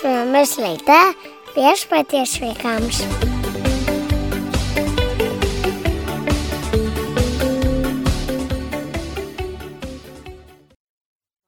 Su 0.00 0.08
jumis 0.08 0.54
laida 0.56 1.12
viešpaties 1.52 2.38
vaikams. 2.40 3.02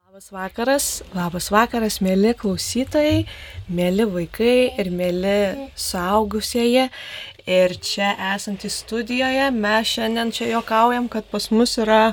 Labas 0.05 0.29
vakaras, 0.35 0.89
labas 1.17 1.49
vakaras, 1.49 1.97
mėly 2.05 2.35
klausytojai, 2.37 3.25
mėly 3.73 4.05
vaikai 4.19 4.57
ir 4.77 4.93
mėly 5.01 5.71
suaugusieji. 5.73 6.91
Ir 7.49 7.73
čia 7.81 8.13
esantys 8.35 8.83
studijoje, 8.85 9.49
mes 9.57 9.97
šiandien 9.97 10.29
čia 10.31 10.53
jokaujam, 10.53 11.09
kad 11.09 11.25
pas 11.33 11.49
mus 11.51 11.79
yra 11.81 12.13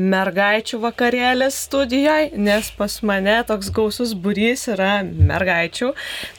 mergaičių 0.00 0.80
vakarėlis 0.80 1.56
studijoje, 1.66 2.30
nes 2.40 2.70
pas 2.78 2.96
mane 3.06 3.36
toks 3.48 3.70
gausus 3.74 4.14
būrys 4.14 4.66
yra 4.72 5.00
mergaičių. 5.04 5.90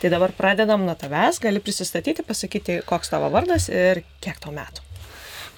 Tai 0.01 0.13
dabar 0.13 0.33
pradedam 0.37 0.85
nuo 0.87 0.95
tavęs, 0.97 1.41
gali 1.43 1.61
prisistatyti, 1.63 2.25
pasakyti, 2.27 2.79
koks 2.87 3.13
tavo 3.13 3.29
vardas 3.33 3.69
ir 3.69 4.03
kiek 4.23 4.41
tau 4.41 4.53
metų. 4.55 4.87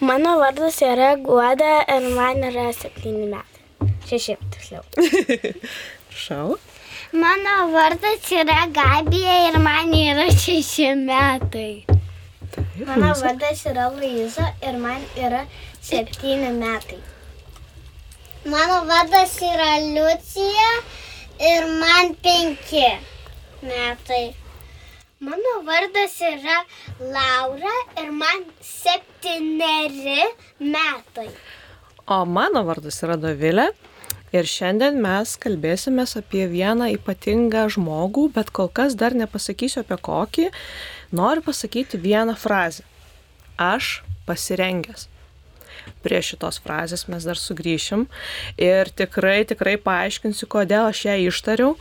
Mano 0.03 0.35
vardas 0.41 0.81
yra 0.83 1.13
Guoda 1.21 1.79
ir 1.87 2.09
man 2.17 2.43
yra 2.43 2.71
septyni 2.75 3.29
metai. 3.31 3.63
Šeši, 4.09 4.35
tiksliau. 4.51 4.83
Šau. 6.25 6.57
Mano 7.13 7.69
vardas 7.71 8.31
yra 8.33 8.65
Gabija 8.73 9.35
ir 9.47 9.59
man 9.61 9.93
yra 9.93 10.27
šeši 10.33 10.89
metai. 10.97 11.85
Mano 12.87 13.13
vardas 13.21 13.65
yra 13.69 13.87
Luiza 13.93 14.49
ir 14.65 14.79
man 14.81 15.01
yra 15.15 15.45
septyni 15.81 16.49
metai. 16.57 16.97
Mano 18.45 18.83
vardas 18.83 19.37
yra 19.39 19.77
Liucija 19.79 20.71
ir 21.39 21.63
man 21.79 22.09
penki 22.19 22.89
metai. 23.63 24.33
Mano 25.19 25.53
vardas 25.63 26.17
yra 26.19 26.57
Laura 26.99 27.75
ir 28.01 28.09
man 28.11 28.43
septyneri 28.59 30.27
metai. 30.59 31.29
O 32.05 32.25
mano 32.25 32.65
vardas 32.67 32.99
yra 33.07 33.15
Dovilė 33.15 33.69
ir 34.35 34.51
šiandien 34.55 34.99
mes 34.99 35.37
kalbėsime 35.39 36.03
apie 36.03 36.43
vieną 36.51 36.91
ypatingą 36.97 37.69
žmogų, 37.77 38.27
bet 38.35 38.51
kol 38.51 38.67
kas 38.67 38.99
dar 38.99 39.15
nepasakysiu 39.15 39.85
apie 39.85 40.01
kokį. 40.09 40.49
Noriu 41.15 41.47
pasakyti 41.47 41.95
vieną 41.95 42.35
frazę. 42.35 42.83
Aš 43.55 44.01
pasirengęs. 44.27 45.12
Prie 46.03 46.19
šitos 46.25 46.59
frazės 46.63 47.07
mes 47.11 47.25
dar 47.27 47.39
sugrįšim 47.39 48.07
ir 48.61 48.91
tikrai, 48.91 49.43
tikrai 49.47 49.77
paaiškinsiu, 49.81 50.49
kodėl 50.51 50.89
aš 50.91 51.05
ją 51.07 51.17
ištariau. 51.29 51.77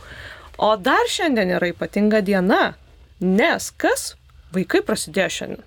O 0.57 0.73
dar 0.77 1.09
šiandien 1.09 1.55
yra 1.57 1.71
ypatinga 1.73 2.21
diena, 2.25 2.75
nes 3.19 3.69
kas 3.77 4.13
vaikai 4.53 4.83
prasidėjo 4.85 5.29
šiandien? 5.37 5.63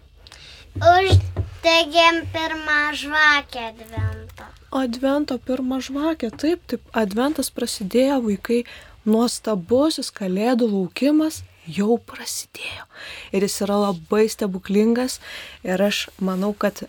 Uždegėm 0.77 2.23
pirmą 2.35 2.81
žvakę 3.01 3.63
advento. 3.73 4.49
Advento 4.77 5.39
pirmą 5.41 5.81
žvakę, 5.81 6.31
taip, 6.37 6.63
taip, 6.69 6.83
adventas 6.93 7.49
prasidėjo, 7.55 8.21
vaikai, 8.27 8.63
nuostabusis 9.09 10.11
kalėdų 10.15 10.69
laukimas 10.71 11.43
jau 11.67 11.97
prasidėjo. 11.99 12.87
Ir 13.35 13.47
jis 13.47 13.61
yra 13.67 13.79
labai 13.89 14.27
stebuklingas 14.31 15.19
ir 15.67 15.83
aš 15.83 16.07
manau, 16.23 16.53
kad 16.53 16.85
e, 16.85 16.89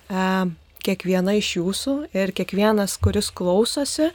kiekviena 0.83 1.37
iš 1.37 1.57
jūsų 1.59 1.95
ir 2.17 2.33
kiekvienas, 2.35 2.97
kuris 3.01 3.31
klausosi, 3.33 4.11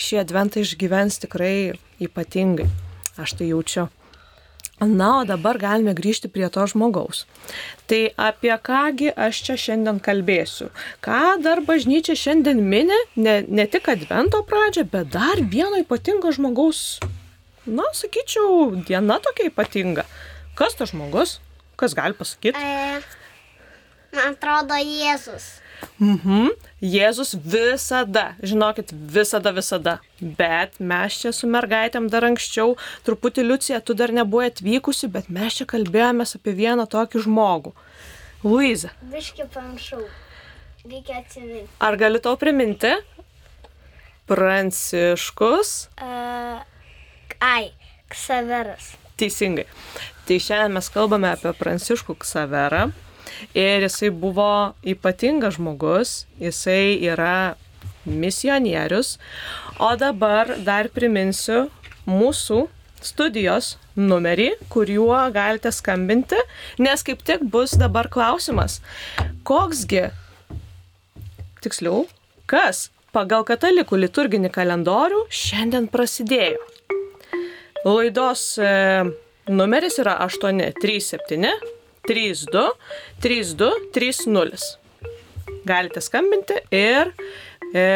šį 0.00 0.20
adventą 0.24 0.64
išgyvens 0.64 1.20
tikrai 1.22 1.78
ypatingai. 2.02 2.68
Aš 3.20 3.36
tai 3.38 3.50
jaučiu. 3.50 3.88
Na, 4.80 5.10
o 5.20 5.24
dabar 5.28 5.58
galime 5.60 5.92
grįžti 5.92 6.30
prie 6.32 6.46
to 6.48 6.62
žmogaus. 6.64 7.26
Tai 7.84 8.00
apie 8.16 8.54
kągi 8.64 9.10
aš 9.12 9.42
čia 9.44 9.56
šiandien 9.60 9.98
kalbėsiu. 10.00 10.70
Ką 11.04 11.36
dar 11.44 11.60
bažnyčia 11.60 12.16
šiandien 12.16 12.62
mini, 12.64 12.96
ne, 13.20 13.42
ne 13.44 13.66
tik 13.68 13.90
advento 13.92 14.40
pradžią, 14.48 14.86
bet 14.88 15.12
dar 15.12 15.44
vieno 15.52 15.76
ypatingo 15.82 16.32
žmogaus, 16.32 16.96
na, 17.68 17.84
sakyčiau, 17.92 18.80
diena 18.88 19.20
tokia 19.20 19.50
ypatinga. 19.52 20.06
Kas 20.56 20.80
tas 20.80 20.94
žmogus? 20.94 21.38
Kas 21.76 21.92
gali 21.96 22.16
pasakyti? 22.16 22.56
E, 22.56 23.02
man 24.16 24.32
atrodo 24.32 24.80
Jėzus. 24.80 25.58
Mhm. 26.00 26.50
Jėzus 26.80 27.34
visada, 27.36 28.34
žinokit, 28.42 28.92
visada, 28.92 29.52
visada. 29.52 29.98
Bet 30.20 30.78
mes 30.80 31.18
čia 31.20 31.32
su 31.36 31.48
mergaitėm 31.50 32.08
dar 32.12 32.24
anksčiau, 32.28 32.76
truputį 33.04 33.44
Liucija, 33.44 33.80
tu 33.84 33.94
dar 33.94 34.12
nebuvai 34.16 34.48
atvykusi, 34.50 35.10
bet 35.12 35.28
mes 35.28 35.58
čia 35.60 35.66
kalbėjomės 35.68 36.36
apie 36.38 36.54
vieną 36.56 36.86
tokį 36.88 37.24
žmogų. 37.26 37.74
Luiza, 38.44 38.94
Biški 39.12 39.44
panašau. 39.52 40.06
Reikia 40.88 41.18
atsiminti. 41.20 41.68
ar 41.80 41.96
gali 42.00 42.20
tau 42.24 42.38
priminti? 42.40 42.94
Pranciškus. 44.30 45.88
Uh, 46.00 46.62
ai, 47.44 47.72
Ksaveras. 48.08 48.94
Teisingai. 49.20 49.66
Tai 50.24 50.36
šiandien 50.40 50.72
mes 50.78 50.88
kalbame 50.94 51.28
apie 51.34 51.52
Pranciškų 51.58 52.16
Ksaverą. 52.22 52.86
Ir 53.54 53.86
jisai 53.86 54.10
buvo 54.10 54.74
ypatingas 54.86 55.58
žmogus, 55.58 56.24
jisai 56.40 56.98
yra 57.12 57.56
misionierius. 58.04 59.16
O 59.80 59.94
dabar 59.96 60.54
dar 60.64 60.90
priminsiu 60.92 61.68
mūsų 62.08 62.66
studijos 63.04 63.74
numerį, 63.96 64.50
kuriuo 64.72 65.18
galite 65.34 65.72
skambinti, 65.72 66.38
nes 66.80 67.04
kaip 67.06 67.22
tik 67.24 67.44
bus 67.52 67.76
dabar 67.80 68.10
klausimas, 68.12 68.80
koksgi, 69.48 70.08
tiksliau, 71.64 72.04
kas 72.50 72.88
pagal 73.14 73.44
katalikų 73.48 74.02
liturginį 74.04 74.52
kalendorių 74.54 75.24
šiandien 75.32 75.88
prasidėjo. 75.92 76.60
Laidos 77.86 78.44
e, 78.60 78.70
numeris 79.48 79.96
yra 80.02 80.18
837 80.26 81.79
32 82.08 82.66
32 83.20 83.70
30. 83.94 84.78
Galite 85.68 86.00
skambinti 86.00 86.56
ir 86.72 87.12
e, 87.74 87.86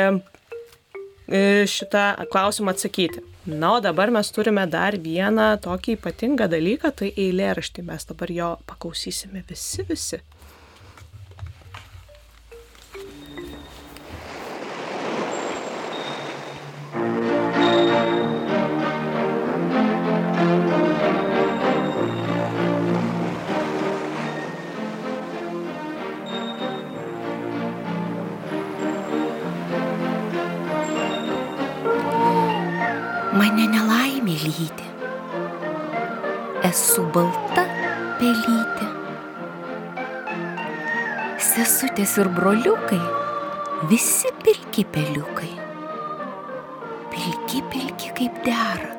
šitą 1.70 2.26
klausimą 2.32 2.74
atsakyti. 2.74 3.24
Na, 3.46 3.74
o 3.76 3.80
dabar 3.80 4.08
mes 4.08 4.30
turime 4.32 4.64
dar 4.72 4.96
vieną 4.96 5.50
tokį 5.60 5.98
ypatingą 5.98 6.48
dalyką, 6.48 6.90
tai 6.96 7.10
eilėraštį. 7.12 7.82
Mes 7.90 8.06
dabar 8.08 8.32
jo 8.32 8.50
paklausysime 8.68 9.42
visi, 9.48 9.84
visi. 9.88 10.20
Lydi. 34.44 34.88
Esu 36.64 37.04
balta 37.14 37.64
pelytė. 38.20 38.88
Sesutės 41.44 42.16
ir 42.20 42.30
broliukai 42.34 43.00
visi 43.90 44.32
pilki 44.44 44.84
peliukai. 44.96 45.52
Pilki, 47.14 47.62
pilki 47.70 48.10
kaip 48.16 48.40
dera. 48.46 48.90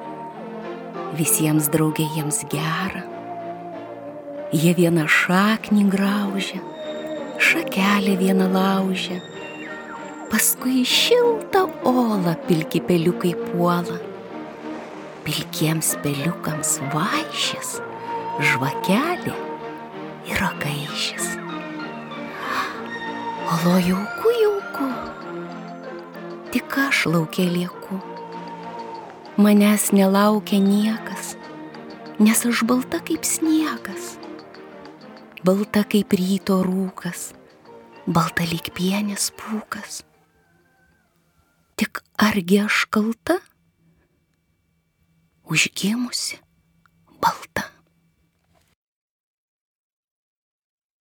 Visiems 1.17 1.69
draugė 1.73 2.07
jiems 2.15 2.41
gera. 2.51 3.03
Jie 4.55 4.71
vieną 4.77 5.07
šaknį 5.11 5.85
graužia, 5.91 6.61
šakelę 7.41 8.15
vieną 8.21 8.49
laužia. 8.53 9.21
Paskui 10.31 10.83
šiltą 10.87 11.65
olą 11.87 12.35
pilki 12.47 12.81
peliukai 12.83 13.33
puola 13.49 14.14
pilkiems 15.25 15.95
peliukams 16.03 16.77
vaišės, 16.93 17.79
žvakelė 18.51 19.33
ir 20.29 20.41
ragaišės. 20.41 21.31
Olo 23.55 23.77
jauku, 23.81 24.33
jauku, 24.41 24.89
tik 26.53 26.77
aš 26.85 27.05
laukia 27.09 27.47
lieku. 27.49 27.97
Manęs 29.41 29.89
nelaukia 29.91 30.61
niekas, 30.63 31.33
nes 32.21 32.45
aš 32.47 32.61
balta 32.69 33.01
kaip 33.03 33.25
sniegas, 33.27 34.15
balta 35.43 35.83
kaip 35.89 36.13
ryto 36.15 36.61
rūkas, 36.63 37.33
balta 38.07 38.45
lyg 38.47 38.69
pienės 38.77 39.33
pūkas. 39.35 40.05
Tik 41.75 41.99
argi 42.21 42.61
aš 42.63 42.85
kalta? 42.87 43.41
užgimusi 45.49 46.37
balta. 47.21 47.63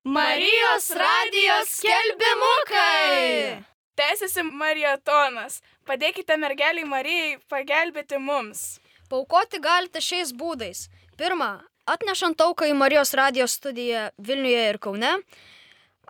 Marijos 0.04 0.90
radijos 0.90 1.68
skelbimukai! 1.78 3.64
Tęsiasi 3.94 4.42
maratonas. 4.42 5.60
Padėkite 5.86 6.36
mergeliai 6.40 6.86
Marijai 6.88 7.36
pagelbėti 7.48 8.18
mums. 8.18 8.80
Paukoti 9.08 9.60
galite 9.62 10.00
šiais 10.02 10.32
būdais. 10.34 10.88
Pirma, 11.16 11.62
atnešant 11.86 12.40
auką 12.40 12.66
į 12.68 12.74
Marijos 12.74 13.14
radijos 13.14 13.54
studiją 13.60 14.08
Vilniuje 14.18 14.64
ir 14.72 14.78
Kaune. 14.82 15.12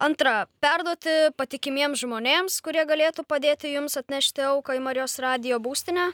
Antra, 0.00 0.46
perduoti 0.64 1.30
patikimiems 1.38 2.00
žmonėms, 2.02 2.56
kurie 2.64 2.82
galėtų 2.88 3.22
padėti 3.28 3.74
jums 3.76 3.98
atnešti 4.00 4.42
auką 4.48 4.78
į 4.78 4.82
Marijos 4.82 5.20
radijo 5.22 5.60
būstinę. 5.62 6.08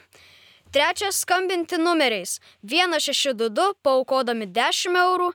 Trečias, 0.70 1.17
skambinti 1.20 1.78
numeriais 1.78 2.38
1622, 2.62 3.75
paukodami 3.82 4.46
10 4.46 4.94
eurų, 5.02 5.32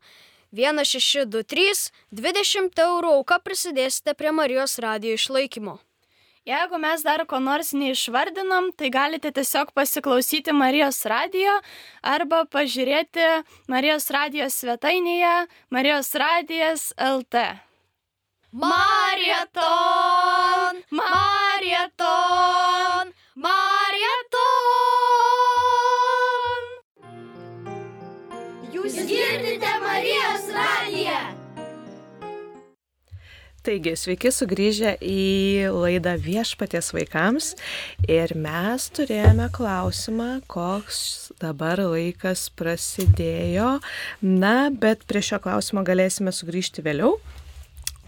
1623, 0.55 1.91
20 2.15 2.79
eurų 2.85 3.09
auka 3.17 3.39
prisidėsite 3.43 4.13
prie 4.15 4.31
Marijos 4.31 4.79
radijo 4.79 5.13
išlaikymo. 5.19 5.75
Jeigu 6.45 6.77
mes 6.77 7.01
dar 7.03 7.25
ko 7.25 7.39
nors 7.41 7.73
neišvardinom, 7.73 8.69
tai 8.77 8.89
galite 8.93 9.31
tiesiog 9.33 9.73
pasiklausyti 9.75 10.53
Marijos 10.53 11.01
radijo 11.09 11.55
arba 12.05 12.45
pažiūrėti 12.45 13.43
Marijos 13.67 14.07
radijos 14.13 14.53
svetainėje 14.61 15.47
Marijos 15.73 16.13
radijas 16.21 16.93
LT. 16.95 17.35
Marieton! 18.53 19.59
Marieton! 21.01 22.45
Marieton! 23.35 24.94
Marijos 29.95 30.47
radiją? 30.51 31.19
Taigi, 33.63 33.93
sveiki 33.95 34.31
sugrįžę 34.35 34.89
į 34.99 35.19
laidą 35.71 36.17
viešpaties 36.19 36.89
vaikams 36.91 37.53
ir 38.11 38.33
mes 38.35 38.89
turėjome 38.97 39.45
klausimą, 39.55 40.41
koks 40.51 40.97
dabar 41.39 41.79
laikas 41.79 42.49
prasidėjo. 42.59 43.69
Na, 44.19 44.67
bet 44.83 45.05
prie 45.07 45.21
šio 45.23 45.39
klausimo 45.45 45.85
galėsime 45.87 46.35
sugrįžti 46.35 46.83
vėliau. 46.83 47.13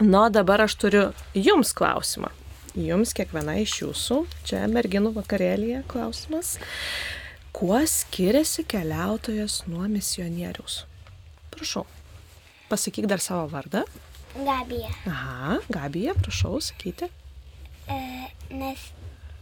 Nu, 0.04 0.26
dabar 0.28 0.66
aš 0.66 0.76
turiu 0.82 1.06
jums 1.32 1.72
klausimą. 1.72 2.28
Jums 2.76 3.16
kiekviena 3.16 3.56
iš 3.62 3.78
jūsų, 3.86 4.20
čia 4.44 4.66
merginų 4.68 5.16
vakarėlėje 5.16 5.86
klausimas. 5.88 6.58
Kuo 7.56 7.80
skiriasi 7.80 8.68
keliautojas 8.68 9.62
nuo 9.72 9.88
misionieriaus? 9.88 10.82
Prašau, 11.58 11.82
pasakyk 12.70 13.10
dar 13.10 13.18
savo 13.18 13.48
vardą. 13.50 13.82
Gabija. 14.36 14.90
Aha, 15.10 15.56
Gabija, 15.72 16.12
prašau, 16.14 16.60
sakyti. 16.62 17.08
E, 17.90 17.96
nes 18.54 18.78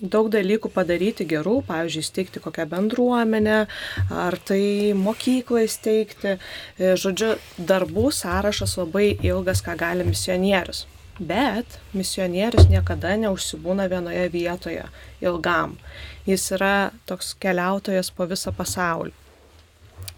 daug 0.01 0.28
dalykų 0.31 0.72
padaryti 0.75 1.28
gerų, 1.30 1.62
pavyzdžiui, 1.69 2.04
steigti 2.04 2.42
kokią 2.44 2.66
bendruomenę, 2.72 3.60
ar 4.12 4.36
tai 4.44 4.92
mokyklą 5.00 5.63
įsteigti. 5.69 6.36
Žodžiu, 6.80 7.36
darbų 7.72 8.10
sąrašas 8.12 8.75
labai 8.81 9.13
ilgas, 9.24 9.63
ką 9.63 9.78
gali 9.80 10.08
misionierius. 10.08 10.84
Bet 11.19 11.77
misionierius 11.95 12.67
niekada 12.67 13.13
neužsibūna 13.15 13.88
vienoje 13.91 14.25
vietoje 14.33 14.83
ilgam. 15.23 15.77
Jis 16.27 16.50
yra 16.57 16.91
toks 17.07 17.33
keliautojas 17.39 18.12
po 18.12 18.27
visą 18.27 18.51
pasaulį. 18.56 19.13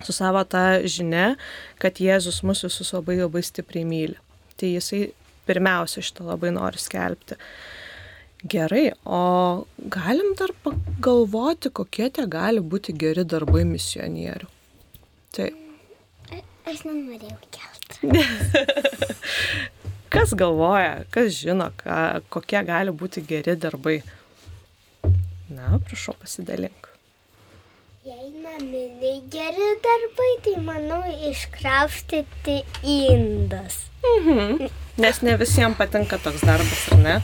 Su 0.02 0.14
savo 0.14 0.42
tą 0.46 0.82
žinia, 0.90 1.36
kad 1.82 2.02
Jėzus 2.02 2.42
mus 2.46 2.64
visus 2.66 2.94
labai 2.94 3.20
labai 3.20 3.44
stipriai 3.46 3.86
myli. 3.86 4.18
Tai 4.58 4.70
jisai 4.74 5.12
pirmiausia 5.46 6.02
šitą 6.06 6.26
labai 6.26 6.52
nori 6.54 6.82
skelbti. 6.82 7.38
Gerai, 8.48 8.92
o 9.06 9.66
galim 9.78 10.34
dar 10.38 10.54
pagalvoti, 10.66 11.74
kokie 11.74 12.10
tie 12.14 12.26
gali 12.30 12.62
būti 12.62 12.94
geri 12.98 13.26
darbai 13.26 13.66
misionierių. 13.70 14.50
Tai 15.34 15.50
Aš 16.68 16.82
nenorėjau 16.84 17.38
kelti. 17.56 18.10
kas 20.14 20.34
galvoja, 20.38 21.04
kas 21.14 21.34
žino, 21.36 21.72
ką, 21.82 22.22
kokie 22.34 22.62
gali 22.68 22.94
būti 22.96 23.24
geri 23.28 23.56
darbai? 23.60 24.02
Na, 25.50 25.78
prašau, 25.88 26.16
pasidalink. 26.22 26.88
Jei 28.08 28.30
naminiai 28.44 29.20
geri 29.32 29.70
darbai, 29.84 30.32
tai 30.46 30.56
manau 30.64 31.02
iškraustyti 31.30 32.62
indas. 32.84 33.82
Mhm. 34.04 34.70
Nes 34.98 35.22
ne 35.22 35.36
visiems 35.38 35.78
patinka 35.78 36.20
toks 36.24 36.46
darbas, 36.48 36.86
ar 36.92 37.04
ne? 37.04 37.16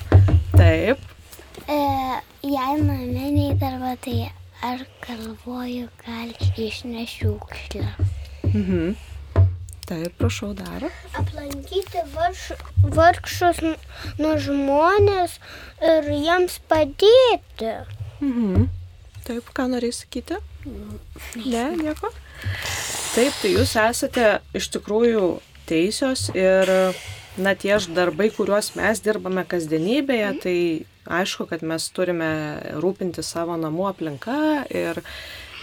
Taip. 0.52 1.00
E, 1.68 1.80
jei 2.44 2.76
naminiai 2.84 3.56
darbai, 3.60 3.96
tai 4.04 4.18
aš 4.64 4.84
galvoju, 5.08 5.88
gal 6.04 6.36
išnešiukšlę. 6.68 7.90
Mhm. 8.52 9.13
Taip, 9.84 10.14
prašau 10.18 10.54
dar. 10.56 10.86
Aplankyti 11.20 12.04
varš, 12.14 12.44
vargšus 12.96 13.60
nu- 14.18 14.38
žmonės 14.40 15.40
ir 15.84 16.08
jiems 16.08 16.60
padėti. 16.72 17.74
Mhm. 18.22 18.70
Taip, 19.28 19.50
ką 19.56 19.68
norėjai 19.72 19.98
sakyti? 20.00 20.40
Ne, 20.66 21.66
nieko. 21.80 22.12
Taip, 23.14 23.34
tai 23.42 23.52
jūs 23.52 23.76
esate 23.80 24.40
iš 24.56 24.70
tikrųjų 24.74 25.26
teisios 25.68 26.30
ir 26.36 26.72
na 27.38 27.54
tie 27.56 27.78
darbai, 27.90 28.30
kuriuos 28.34 28.74
mes 28.78 29.02
dirbame 29.04 29.44
kasdienybėje, 29.50 30.32
tai 30.44 30.58
aišku, 31.10 31.48
kad 31.50 31.64
mes 31.66 31.90
turime 31.96 32.32
rūpinti 32.80 33.24
savo 33.26 33.58
namų 33.60 33.88
aplinką 33.92 34.38
ir, 34.72 35.02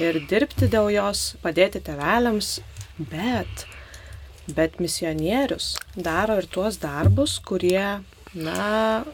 ir 0.02 0.20
dirbti 0.30 0.68
dėl 0.70 0.90
jos, 0.92 1.36
padėti 1.44 1.82
teveliams, 1.84 2.58
bet, 2.98 3.66
bet 4.56 4.80
misionierius 4.82 5.74
daro 5.96 6.38
ir 6.40 6.48
tuos 6.50 6.78
darbus, 6.82 7.38
kurie, 7.44 8.00
na, 8.34 9.04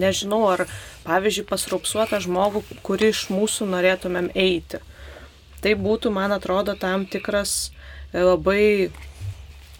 nežinau, 0.00 0.42
ar 0.54 0.66
pavyzdžiui 1.06 1.46
pasraupsuotą 1.48 2.20
žmogų, 2.24 2.64
kurį 2.86 3.10
iš 3.14 3.26
mūsų 3.32 3.68
norėtumėm 3.72 4.30
eiti. 4.34 4.82
Tai 5.64 5.72
būtų, 5.80 6.12
man 6.14 6.34
atrodo, 6.36 6.76
tam 6.78 7.06
tikras 7.10 7.72
e, 8.12 8.20
labai 8.20 8.90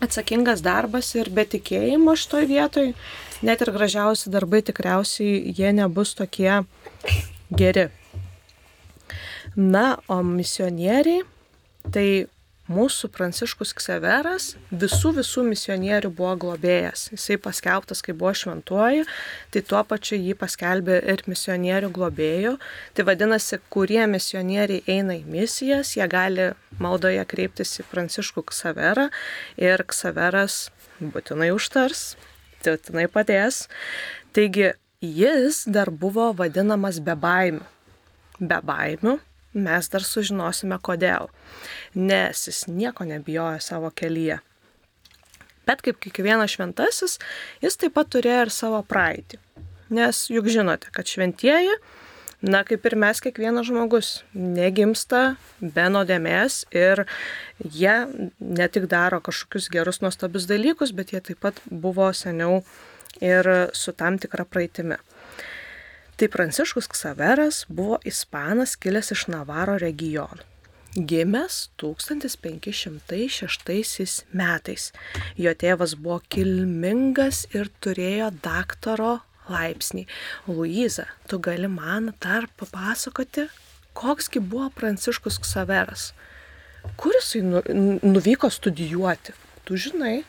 atsakingas 0.02 0.62
darbas 0.64 1.12
ir 1.16 1.30
be 1.32 1.44
tikėjimo 1.48 2.16
šitoj 2.16 2.48
vietoj, 2.50 2.90
net 3.46 3.62
ir 3.62 3.72
gražiausi 3.72 4.32
darbai 4.32 4.62
tikriausiai 4.64 5.54
jie 5.56 5.72
nebus 5.76 6.14
tokie 6.16 6.62
geri. 7.60 7.88
Na, 9.56 9.96
o 10.08 10.20
misionieriai, 10.20 11.22
tai 11.92 12.26
mūsų 12.72 13.10
Pranciškus 13.14 13.72
Kseveras 13.78 14.48
visų 14.70 15.12
visų 15.20 15.44
misionierių 15.46 16.10
buvo 16.14 16.34
globėjas. 16.44 17.06
Jisai 17.12 17.38
paskelbtas, 17.42 18.02
kai 18.02 18.14
buvo 18.16 18.32
šventuoju, 18.34 19.06
tai 19.54 19.62
tuo 19.66 19.82
pačiu 19.86 20.18
jį 20.18 20.34
paskelbė 20.40 20.98
ir 21.12 21.22
misionierių 21.30 21.90
globėjų. 21.94 22.56
Tai 22.96 23.06
vadinasi, 23.06 23.60
kurie 23.70 24.02
misionieriai 24.10 24.82
eina 24.96 25.18
į 25.18 25.26
misijas, 25.30 25.94
jie 25.98 26.06
gali 26.10 26.50
maldoje 26.82 27.22
kreiptis 27.30 27.76
į 27.80 27.86
Pranciškų 27.92 28.46
Kseverą 28.50 29.08
ir 29.60 29.86
Kseveras 29.86 30.66
būtinai 31.00 31.52
užtars, 31.54 32.16
būtinai 32.64 33.06
padės. 33.12 33.66
Taigi 34.34 34.74
jis 35.00 35.64
dar 35.70 35.90
buvo 35.90 36.32
vadinamas 36.36 36.98
be 36.98 37.16
baimių. 37.16 39.18
Mes 39.56 39.88
dar 39.88 40.04
sužinosime 40.04 40.76
kodėl. 40.84 41.30
Nes 41.96 42.46
jis 42.48 42.66
nieko 42.68 43.06
nebijojo 43.08 43.62
savo 43.64 43.90
kelyje. 43.90 44.38
Bet 45.66 45.82
kaip 45.82 45.98
kiekvienas 46.02 46.52
šventasis, 46.54 47.16
jis 47.64 47.80
taip 47.80 47.96
pat 47.96 48.12
turėjo 48.14 48.44
ir 48.46 48.52
savo 48.54 48.82
praeitį. 48.86 49.40
Nes 49.96 50.26
juk 50.30 50.46
žinote, 50.50 50.92
kad 50.94 51.08
šventieji, 51.10 51.74
na 52.46 52.60
kaip 52.66 52.84
ir 52.86 52.96
mes 53.00 53.22
kiekvienas 53.22 53.66
žmogus, 53.70 54.10
negimsta 54.34 55.36
be 55.60 55.86
nuodėmės 55.90 56.64
ir 56.74 57.06
jie 57.62 57.96
ne 58.38 58.68
tik 58.70 58.86
daro 58.92 59.22
kažkokius 59.24 59.70
gerus 59.72 60.02
nuostabius 60.04 60.46
dalykus, 60.50 60.94
bet 60.94 61.14
jie 61.14 61.22
taip 61.30 61.42
pat 61.42 61.58
buvo 61.70 62.12
seniau 62.14 62.60
ir 63.24 63.48
su 63.72 63.94
tam 63.96 64.20
tikra 64.22 64.44
praeitimi. 64.44 65.00
Tai 66.16 66.28
Pranciškus 66.28 66.86
Ksaveras 66.88 67.66
buvo 67.68 67.98
ispanas 68.04 68.76
kilęs 68.80 69.10
iš 69.12 69.26
Navaro 69.28 69.76
regionų. 69.76 70.40
Gimęs 70.96 71.68
1506 71.76 74.24
metais. 74.32 74.96
Jo 75.36 75.52
tėvas 75.52 75.92
buvo 76.00 76.24
kilmingas 76.32 77.44
ir 77.52 77.68
turėjo 77.84 78.32
daktaro 78.46 79.20
laipsnį. 79.52 80.08
Luiza, 80.48 81.04
tu 81.28 81.36
gali 81.36 81.68
man 81.68 82.16
dar 82.24 82.48
papasakoti, 82.56 83.52
koksgi 83.92 84.40
buvo 84.40 84.72
Pranciškus 84.72 85.36
Ksaveras? 85.44 86.16
Kur 86.96 87.12
jisai 87.20 87.44
nu, 87.44 87.60
nuvyko 88.00 88.48
studijuoti? 88.48 89.36
Tu 89.68 89.76
žinai? 89.84 90.24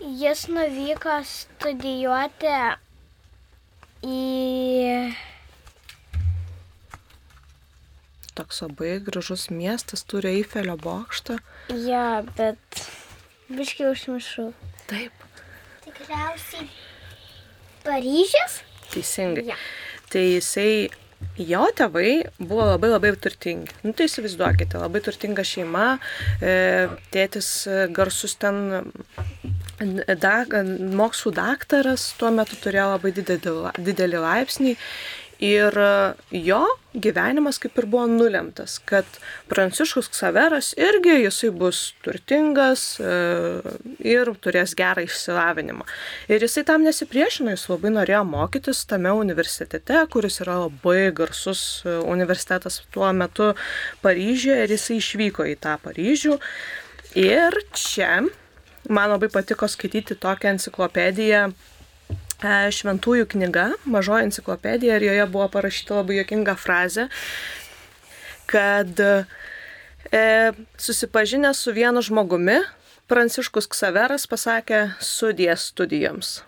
Jis 0.00 0.48
nuvyko 0.48 1.20
studijuoti 1.36 2.87
į... 4.02 5.14
Toks 8.38 8.62
labai 8.62 8.98
gražus 9.02 9.48
miestas, 9.50 10.04
turi 10.06 10.36
Eifelio 10.38 10.76
bokštą. 10.78 11.40
Ja, 11.88 12.22
bet 12.38 12.84
biškai 13.50 13.88
užmiršau. 13.90 14.52
Taip, 14.88 15.26
Tikriausiai 15.82 16.68
Paryžius? 17.82 18.62
teisingai. 18.92 19.44
Ja. 19.50 19.56
Tai 20.12 20.22
jisai, 20.24 20.88
jo 21.50 21.64
tėvai 21.76 22.12
buvo 22.38 22.64
labai 22.70 22.92
labai 22.94 23.12
turtingi. 23.20 23.74
Nu 23.84 23.92
tai 23.96 24.06
įsivaizduokite, 24.08 24.78
labai 24.80 25.02
turtinga 25.04 25.44
šeima, 25.44 25.98
e, 26.40 26.54
tėtis 27.12 27.50
garsus 27.96 28.36
ten 28.40 28.88
da, 29.78 30.34
mokslų 30.98 31.32
daktaras, 31.36 32.10
tuo 32.18 32.32
metu 32.34 32.58
turėjo 32.58 32.90
labai 32.96 33.14
didelį, 33.14 33.72
didelį 33.78 34.26
laipsnį. 34.26 34.76
Ir 35.38 35.70
e, 35.70 36.14
jo 36.34 36.64
gyvenimas 36.98 37.60
kaip 37.62 37.76
ir 37.78 37.86
buvo 37.86 38.08
nulemtas, 38.10 38.80
kad 38.82 39.06
Pranciškus 39.46 40.08
Ksaveras 40.10 40.72
irgi 40.74 41.14
jisai 41.20 41.52
bus 41.54 41.92
turtingas 42.02 42.96
e, 42.98 43.12
ir 44.02 44.32
turės 44.42 44.74
gerą 44.78 45.04
išsilavinimą. 45.06 45.86
Ir 46.26 46.42
jisai 46.42 46.64
tam 46.66 46.82
nesipriešino, 46.82 47.54
jis 47.54 47.68
labai 47.70 47.94
norėjo 47.94 48.24
mokytis 48.26 48.82
tame 48.90 49.14
universitete, 49.14 50.02
kuris 50.10 50.40
yra 50.42 50.58
labai 50.64 51.12
garsus 51.14 51.84
e, 51.86 51.94
universitetas 52.02 52.82
tuo 52.90 53.12
metu 53.14 53.52
Paryžiuje 54.02 54.58
ir 54.64 54.74
jisai 54.74 54.98
išvyko 54.98 55.46
į 55.54 55.56
tą 55.62 55.78
Paryžių. 55.86 56.34
Ir 57.14 57.62
čia 57.78 58.24
man 58.88 59.10
labai 59.12 59.28
patiko 59.32 59.68
skaityti 59.68 60.16
tokią 60.20 60.54
enciklopediją 60.56 61.42
e, 61.50 62.54
Šventųjų 62.74 63.28
knyga, 63.34 63.68
mažoji 63.84 64.28
enciklopedija 64.28 64.96
ir 64.98 65.06
joje 65.10 65.26
buvo 65.32 65.48
parašyta 65.52 66.00
labai 66.00 66.18
jokinga 66.20 66.56
frazė, 66.58 67.08
kad 68.48 69.00
e, 69.00 69.12
susipažinęs 70.80 71.64
su 71.66 71.74
vienu 71.76 72.02
žmogumi, 72.04 72.60
Pranciškus 73.08 73.64
Ksaveras 73.72 74.26
pasakė 74.28 74.82
sudės 75.00 75.70
studijoms. 75.70 76.42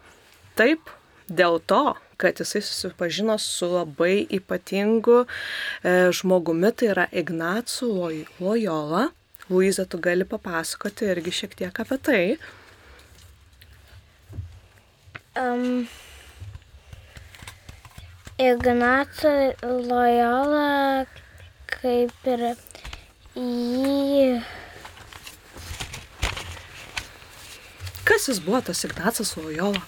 Taip, 0.58 0.90
dėl 1.32 1.56
to, 1.64 1.94
kad 2.20 2.36
jisai 2.42 2.60
susipažino 2.60 3.38
su 3.40 3.64
labai 3.70 4.26
ypatingu 4.28 5.22
e, 5.24 6.10
žmogumi, 6.12 6.68
tai 6.76 6.90
yra 6.92 7.06
Ignacu 7.16 7.88
Loj- 7.88 8.26
Loyola. 8.44 9.06
Luiza, 9.50 9.84
tu 9.84 9.98
gali 9.98 10.24
papasakoti 10.24 11.08
irgi 11.10 11.32
šiek 11.34 11.56
tiek 11.58 11.80
apie 11.82 11.98
tai. 11.98 12.24
Um, 15.40 15.88
Ignaco 18.38 19.32
Loyola 19.62 21.06
kaip 21.70 22.30
ir 22.30 22.46
jį 23.34 24.40
Kas 28.10 28.26
jis 28.28 28.40
buvo 28.42 28.58
tas 28.66 28.84
Ignacas 28.84 29.36
Loyola? 29.38 29.82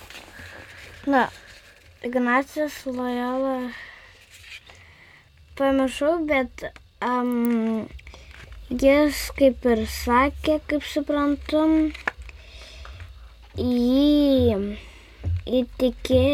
Na, 1.06 1.24
Ignacijas 2.02 2.82
Loyola 2.86 3.72
pamiršau, 5.58 6.20
bet 6.26 6.64
um, 7.02 7.88
jis 8.80 9.26
kaip 9.36 9.66
ir 9.68 9.84
sakė, 9.90 10.56
kaip 10.70 10.86
suprantu, 10.88 11.66
jį 13.60 14.76
įtikė, 15.60 16.24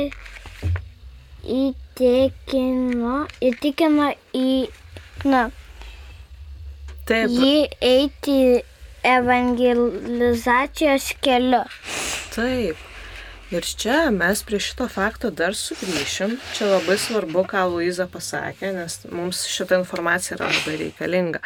įtikino, 1.59 3.17
įtikino 3.51 4.13
į, 4.39 4.51
na, 5.27 5.49
Taip, 7.09 7.33
jį 7.33 7.63
eiti 7.81 8.61
evangelizacijos 9.09 11.15
keliu. 11.25 11.65
Taip. 12.35 12.77
Ir 13.49 13.65
čia 13.65 14.11
mes 14.13 14.43
prie 14.45 14.59
šito 14.61 14.85
fakto 14.93 15.31
dar 15.33 15.57
sugrįšim. 15.57 16.37
Čia 16.53 16.69
labai 16.75 16.99
svarbu, 17.01 17.47
ką 17.49 17.65
Luiza 17.73 18.05
pasakė, 18.13 18.75
nes 18.77 19.09
mums 19.09 19.47
šita 19.49 19.81
informacija 19.81 20.37
yra 20.37 20.51
labai 20.53 20.77
reikalinga. 20.83 21.41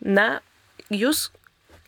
Na, 0.00 0.40
jūs 0.90 1.28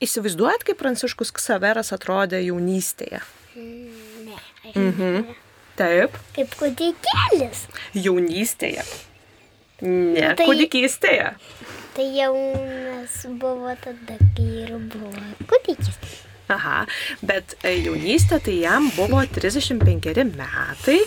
įsivaizduojat, 0.05 0.65
kaip 0.69 0.79
Pranciškus 0.83 1.31
Ksaveras 1.33 1.93
atrodė 1.95 2.43
jaunystėje? 2.45 3.23
Ne. 3.57 4.39
Mhm. 4.75 5.25
Taip, 5.77 6.17
Kaip 6.37 6.53
kūdikėlis. 6.61 7.63
jaunystėje. 7.97 8.85
Ne, 9.83 10.35
Tai- 10.37 10.47
kūdikystėje. 10.47 11.31
Tai 11.97 12.05
jaunas 12.17 13.15
buvo 13.41 13.73
tada, 13.81 14.19
kai 14.37 14.47
ir 14.67 14.75
buvo 14.93 15.11
kūdikis. 15.51 15.97
Aha, 16.51 16.83
bet 17.23 17.55
e, 17.63 17.77
jaunystė 17.85 18.41
tai 18.43 18.57
jam 18.65 18.89
buvo 18.97 19.21
35 19.23 20.25
metai 20.35 20.99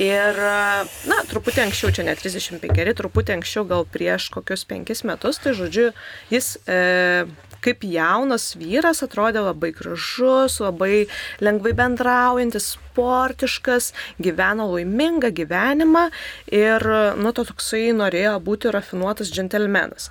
ir, 0.00 0.38
e, 0.38 0.84
na, 1.10 1.18
truputį 1.26 1.64
anksčiau, 1.66 1.90
čia 1.96 2.04
ne 2.06 2.14
35, 2.16 2.94
truputį 3.00 3.34
anksčiau, 3.36 3.66
gal 3.68 3.86
prieš 3.90 4.28
kokius 4.34 4.62
5 4.70 5.02
metus, 5.10 5.40
tai 5.42 5.56
žodžiu, 5.58 5.90
jis 6.30 6.54
e, 6.70 7.26
kaip 7.66 7.82
jaunas 7.88 8.52
vyras 8.60 9.02
atrodė 9.02 9.42
labai 9.42 9.72
gražus, 9.74 10.60
labai 10.62 11.08
lengvai 11.42 11.74
bendraujantis, 11.76 12.76
sportiškas, 12.76 13.90
gyveno 14.22 14.68
laimingą 14.70 15.32
gyvenimą 15.34 16.06
ir, 16.54 16.86
nu, 17.18 17.34
to 17.34 17.44
toksai 17.50 17.90
norėjo 17.96 18.38
būti 18.46 18.72
rafinuotas 18.72 19.34
džentelmenas. 19.34 20.08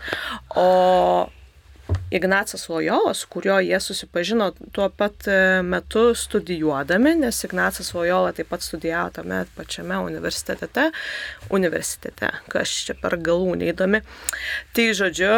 O 0.52 0.68
Ignacas 2.12 2.70
Lojolas, 2.70 3.18
su 3.18 3.28
kuriuo 3.28 3.60
jie 3.60 3.80
susipažino 3.80 4.52
tuo 4.72 4.90
pat 4.90 5.28
e, 5.28 5.62
metu 5.62 6.16
studijuodami, 6.16 7.16
nes 7.16 7.44
Ignacas 7.44 7.94
Lojola 7.94 8.32
taip 8.34 8.50
pat 8.50 8.62
studijavo 8.62 9.10
tame 9.10 9.46
pačiame 9.56 9.98
universitete, 9.98 10.92
universitete, 11.50 12.32
kas 12.50 12.74
čia 12.88 12.98
per 13.02 13.18
galų 13.22 13.58
neįdomi. 13.62 14.02
Tai 14.74 14.88
žodžiu, 15.02 15.34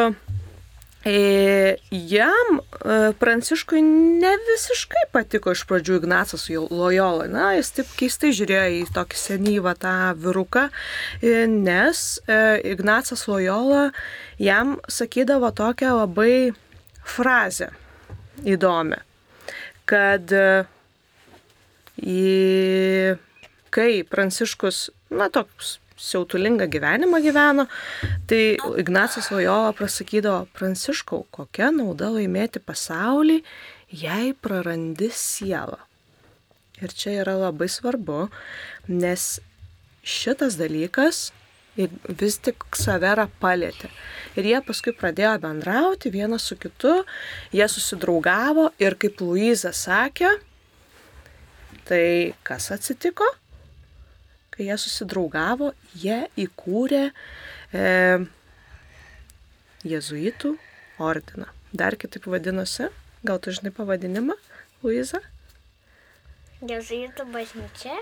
jam 1.92 2.60
e, 2.60 3.14
Pranciškui 3.20 3.82
ne 3.82 4.34
visiškai 4.48 5.06
patiko 5.14 5.54
iš 5.56 5.64
pradžių 5.70 6.00
Ignacas 6.02 6.48
Lojola. 6.50 7.28
Na, 7.32 7.52
jis 7.58 7.72
taip 7.76 7.92
keistai 8.00 8.34
žiūrėjo 8.36 8.82
į 8.82 8.84
tokį 8.96 9.20
senyvą 9.22 9.74
tą 9.80 9.96
viruką, 10.20 10.68
e, 11.22 11.48
nes 11.48 12.20
Ignacas 12.28 13.28
Lojola 13.30 13.90
jam 14.42 14.78
sakydavo 14.92 15.52
tokią 15.56 15.96
labai 16.02 16.54
frazę 17.08 17.72
įdomią, 18.46 19.02
kad 19.90 20.34
į, 21.98 23.18
kai 23.74 23.92
Pranciškus, 24.08 24.88
na, 25.10 25.32
toks 25.34 25.78
siautulingą 25.98 26.68
gyvenimą 26.70 27.22
gyveno, 27.26 27.68
tai 28.30 28.58
Ignacas 28.78 29.32
Lojola 29.34 29.74
prasakydavo, 29.78 30.46
Pranciškau, 30.54 31.26
kokia 31.34 31.72
nauda 31.74 32.12
laimėti 32.14 32.62
pasaulį, 32.64 33.42
jei 33.90 34.34
prarandi 34.34 35.10
sielą. 35.14 35.80
Ir 36.78 36.94
čia 36.94 37.16
yra 37.24 37.34
labai 37.40 37.70
svarbu, 37.74 38.28
nes 38.88 39.40
šitas 40.06 40.60
dalykas 40.60 41.32
vis 41.78 42.38
tik 42.42 42.66
Saverą 42.78 43.28
palėtė. 43.42 43.90
Ir 44.38 44.50
jie 44.50 44.60
paskui 44.66 44.94
pradėjo 44.98 45.36
bendrauti 45.42 46.12
vienas 46.14 46.46
su 46.50 46.58
kitu, 46.58 47.02
jie 47.54 47.68
susidraugavo 47.70 48.72
ir 48.82 48.98
kaip 49.02 49.22
Luiza 49.22 49.74
sakė, 49.74 50.32
tai 51.90 52.34
kas 52.46 52.72
atsitiko? 52.74 53.26
Kai 54.58 54.68
jie 54.72 54.78
susidraugavo, 54.82 55.72
jie 56.02 56.24
įkūrė 56.48 57.04
e, 57.08 57.86
Jėzuitų 59.88 60.56
ordiną. 61.04 61.48
Dar 61.78 61.96
kitaip 62.00 62.26
vadinosi, 62.32 62.90
gal 63.28 63.40
tu 63.44 63.54
žinai 63.54 63.72
pavadinimą, 63.76 64.36
Luiza? 64.84 65.22
Jėzuitų 66.66 67.28
bažnyčia. 67.34 67.96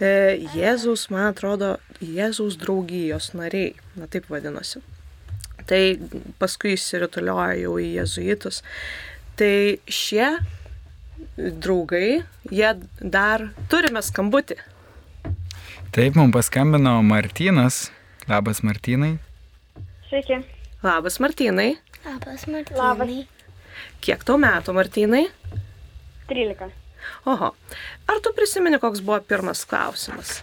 E, 0.00 0.08
Jėzaus, 0.56 1.06
man 1.12 1.30
atrodo, 1.30 1.76
Jėzaus 2.00 2.56
draugijos 2.60 3.32
nariai, 3.36 3.74
na 3.96 4.08
taip 4.08 4.30
vadinosi. 4.32 4.82
Tai 5.66 5.80
paskui 6.40 6.76
įsirituliojo 6.76 7.56
jau 7.60 7.74
į 7.82 7.88
jėzuitus. 7.96 8.62
Tai 9.36 9.54
šie 9.90 10.28
draugai, 11.36 12.22
jie 12.52 12.72
dar 13.00 13.48
turime 13.72 14.02
skambutį. 14.04 14.56
Taip, 15.96 16.12
mums 16.12 16.34
paskambino 16.34 16.90
Martynas. 17.00 17.90
Labas, 18.28 18.58
Martynai. 18.60 19.14
Sveiki. 20.10 20.36
Labas, 20.84 21.16
Martynai. 21.24 21.70
Labas, 22.04 22.44
Martynai. 22.52 22.76
Labas. 22.76 23.14
Kiek 24.04 24.26
tau 24.28 24.36
metų, 24.36 24.74
Martynai? 24.76 25.22
13. 26.28 26.68
Oho. 27.32 27.48
Ar 28.12 28.20
tu 28.20 28.34
prisimeni, 28.36 28.76
koks 28.82 29.00
buvo 29.00 29.22
pirmas 29.24 29.64
klausimas? 29.64 30.42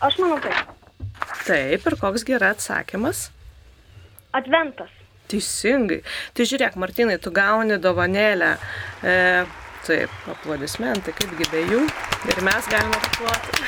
Aš 0.00 0.16
manau 0.16 0.40
taip. 0.40 0.72
Taip, 1.44 1.84
ir 1.92 2.00
koks 2.00 2.24
yra 2.24 2.54
atsakymas? 2.56 3.26
Adventas. 4.32 4.96
Teisingai. 5.28 6.00
Tai 6.32 6.48
žiūrėk, 6.48 6.80
Martinai, 6.80 7.20
tu 7.20 7.36
gauni 7.36 7.76
dovanėlę. 7.76 8.54
E, 9.04 9.18
Taip, 9.88 10.12
aplodismentai, 10.28 11.14
kaipgi 11.16 11.46
be 11.48 11.62
jų. 11.64 11.78
Ir 12.28 12.40
mes 12.44 12.66
galime 12.68 12.98
aploti. 12.98 13.62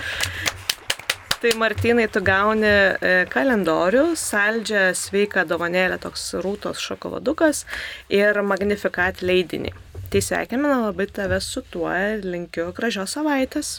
tai 1.42 1.50
Martinai, 1.60 2.06
tu 2.08 2.22
gauni 2.24 2.70
e, 2.70 3.10
kalendorių, 3.28 4.04
saldžią, 4.16 4.86
sveiką 4.96 5.44
dovanėlę, 5.50 5.98
toks 6.00 6.30
rūtos 6.40 6.80
šokoladukas 6.80 7.66
ir 8.08 8.40
magnifikat 8.40 9.20
leidinį. 9.20 9.74
Tai 10.08 10.22
sveikiname 10.24 10.78
labai 10.86 11.06
tave 11.12 11.42
su 11.44 11.60
tuo 11.68 11.90
ir 11.92 12.24
linkiu 12.24 12.70
gražios 12.78 13.12
savaitės. 13.18 13.74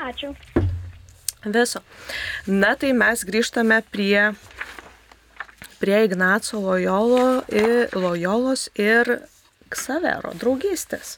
Ačiū. 0.00 0.32
Viso. 1.44 1.82
Na 2.48 2.72
tai 2.80 2.94
mes 2.96 3.26
grįžtame 3.28 3.82
prie, 3.92 4.30
prie 5.82 6.00
Ignaco 6.08 6.64
Lojolo, 6.64 7.42
Lojolos 7.92 8.70
ir 8.80 9.12
Ksavero 9.72 10.34
draugystės. 10.38 11.16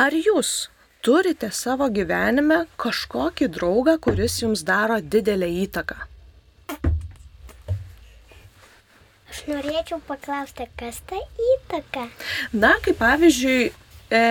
Ar 0.00 0.14
jūs 0.16 0.68
turite 1.04 1.50
savo 1.52 1.88
gyvenime 1.92 2.64
kažkokį 2.80 3.50
draugą, 3.56 3.96
kuris 4.02 4.40
jums 4.42 4.64
daro 4.66 5.00
didelę 5.00 5.48
įtaką? 5.66 5.98
Aš 9.30 9.44
norėčiau 9.46 10.00
paklausti, 10.08 10.66
kas 10.78 10.98
ta 11.06 11.18
įtaka? 11.54 12.08
Na, 12.52 12.72
kaip 12.82 12.98
pavyzdžiui, 12.98 13.70
e, 14.10 14.22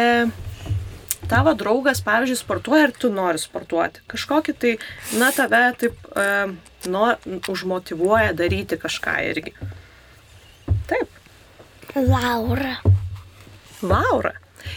tavo 1.31 1.53
draugas, 1.55 2.01
pavyzdžiui, 2.03 2.39
sportuoja 2.41 2.89
ir 2.89 2.95
tu 2.99 3.11
nori 3.13 3.39
sportuoti. 3.39 4.03
Kažkokį 4.11 4.55
tai, 4.59 4.73
na, 5.21 5.31
tave 5.35 5.63
taip 5.79 6.09
e, 6.11 6.27
nor, 6.91 7.15
užmotivuoja 7.53 8.35
daryti 8.35 8.79
kažką 8.81 9.15
irgi. 9.31 9.55
Taip. 10.91 11.07
Laura. 11.95 12.75
Laura. 13.81 14.33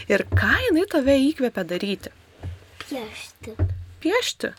Ir 0.07 0.23
ką 0.31 0.53
jinai 0.69 0.85
tave 0.91 1.17
įkvėpia 1.19 1.65
daryti? 1.67 2.13
Piešti. 2.85 3.57
Piešti. 4.03 4.53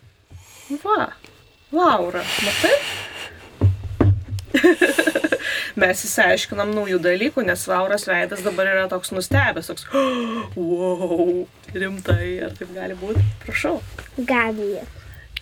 Va. 0.84 1.14
Laura, 1.72 2.24
matai? 2.44 2.74
Mes 5.80 6.04
įsiaiškinam 6.06 6.74
naujų 6.76 7.00
dalykų, 7.02 7.46
nes 7.48 7.64
Lauros 7.72 8.06
veidas 8.10 8.44
dabar 8.46 8.70
yra 8.74 8.84
toks 8.92 9.14
nustebęs, 9.16 9.72
toks, 9.72 9.88
oh, 9.96 10.52
wow, 10.60 11.48
rimtai, 11.74 12.28
ar 12.46 12.54
taip 12.60 12.76
gali 12.76 13.00
būti? 13.00 13.24
Prašau. 13.46 13.80
Gabija. 14.20 14.84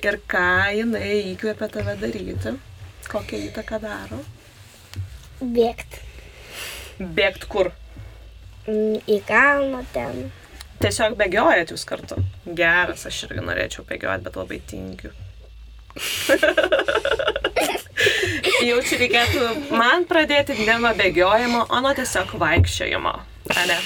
Ir 0.01 0.21
ką 0.29 0.47
jinai 0.77 1.33
įkvėpia 1.33 1.73
tave 1.73 1.97
daryti? 2.01 2.55
Kokią 3.09 3.41
įtaką 3.49 3.81
daro? 3.81 4.21
Bėgti. 5.41 6.05
Bėgti 7.01 7.49
kur? 7.49 7.73
Į 8.67 9.21
kalną 9.27 9.81
ten. 9.93 10.31
Tiesiog 10.81 11.15
bėgiojat 11.19 11.71
jūs 11.73 11.83
kartu. 11.85 12.17
Geras, 12.45 13.05
aš 13.09 13.25
irgi 13.27 13.43
norėčiau 13.45 13.85
bėgioti, 13.85 14.25
bet 14.25 14.37
labai 14.39 14.59
tingiu. 14.69 15.11
Jau 18.65 18.77
čia 18.85 18.97
reikėtų 19.01 19.49
man 19.75 20.05
pradėti 20.09 20.55
ne 20.65 20.77
nuo 20.81 20.93
bėgiojimo, 20.97 21.65
o 21.69 21.81
nuo 21.83 21.93
tiesiog 21.97 22.33
vaikščiojimo. 22.41 23.13
Ne? 23.51 23.77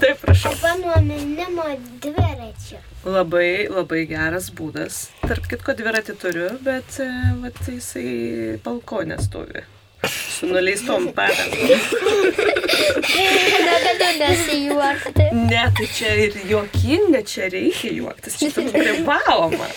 Taip, 0.00 0.20
prašau. 0.20 0.52
Arba 0.52 0.72
nuo 0.82 0.96
minimo 1.06 1.66
dviračio. 2.02 2.78
Labai, 3.06 3.66
labai 3.70 4.04
geras 4.10 4.50
būdas. 4.54 5.06
Tarp 5.24 5.50
kitko 5.50 5.74
dviratį 5.78 6.16
turiu, 6.20 6.48
bet 6.64 7.00
e, 7.02 7.10
vat, 7.42 7.60
jisai 7.66 8.58
balkonė 8.64 9.18
stovi 9.24 9.64
su 10.08 10.46
nuleistom 10.46 11.12
padangom. 11.16 12.56
Negaliu 12.70 14.10
nesijuokti. 14.20 15.28
Ne, 15.32 15.64
tai 15.76 15.86
čia 15.94 16.12
ir 16.26 16.36
juokinga, 16.50 17.22
čia 17.26 17.48
reikia 17.52 17.92
juoktis, 17.96 18.38
čia 18.40 18.50
taip 18.54 18.72
privaloma. 18.74 19.68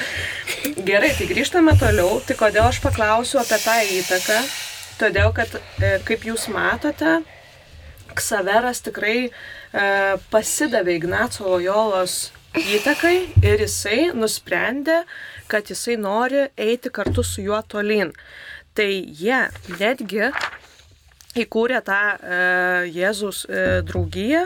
Gerai, 0.86 1.14
tai 1.18 1.30
grįžtame 1.30 1.76
toliau. 1.80 2.20
Tai 2.28 2.38
kodėl 2.40 2.68
aš 2.68 2.82
paklausiu 2.84 3.42
apie 3.42 3.60
tą 3.64 3.78
įtaką? 4.00 4.40
Todėl, 5.00 5.34
kad, 5.36 5.58
e, 5.82 5.98
kaip 6.08 6.28
jūs 6.28 6.48
matote, 6.54 7.22
Ksaveras 8.14 8.84
tikrai 8.86 9.18
e, 9.26 9.30
pasidavė 10.30 11.00
Ignaco 11.00 11.48
Lojolos 11.50 12.28
įtakai 12.54 13.16
ir 13.42 13.64
jisai 13.64 14.12
nusprendė, 14.14 15.02
kad 15.50 15.72
jisai 15.72 15.98
nori 15.98 16.46
eiti 16.58 16.92
kartu 16.94 17.26
su 17.26 17.42
juo 17.42 17.58
tolyn. 17.66 18.14
Tai 18.78 18.90
jie 18.90 19.40
netgi 19.80 20.30
įkūrė 21.40 21.80
tą 21.86 22.02
e, 22.14 22.16
Jėzus 22.94 23.46
e, 23.46 23.82
draugiją 23.88 24.44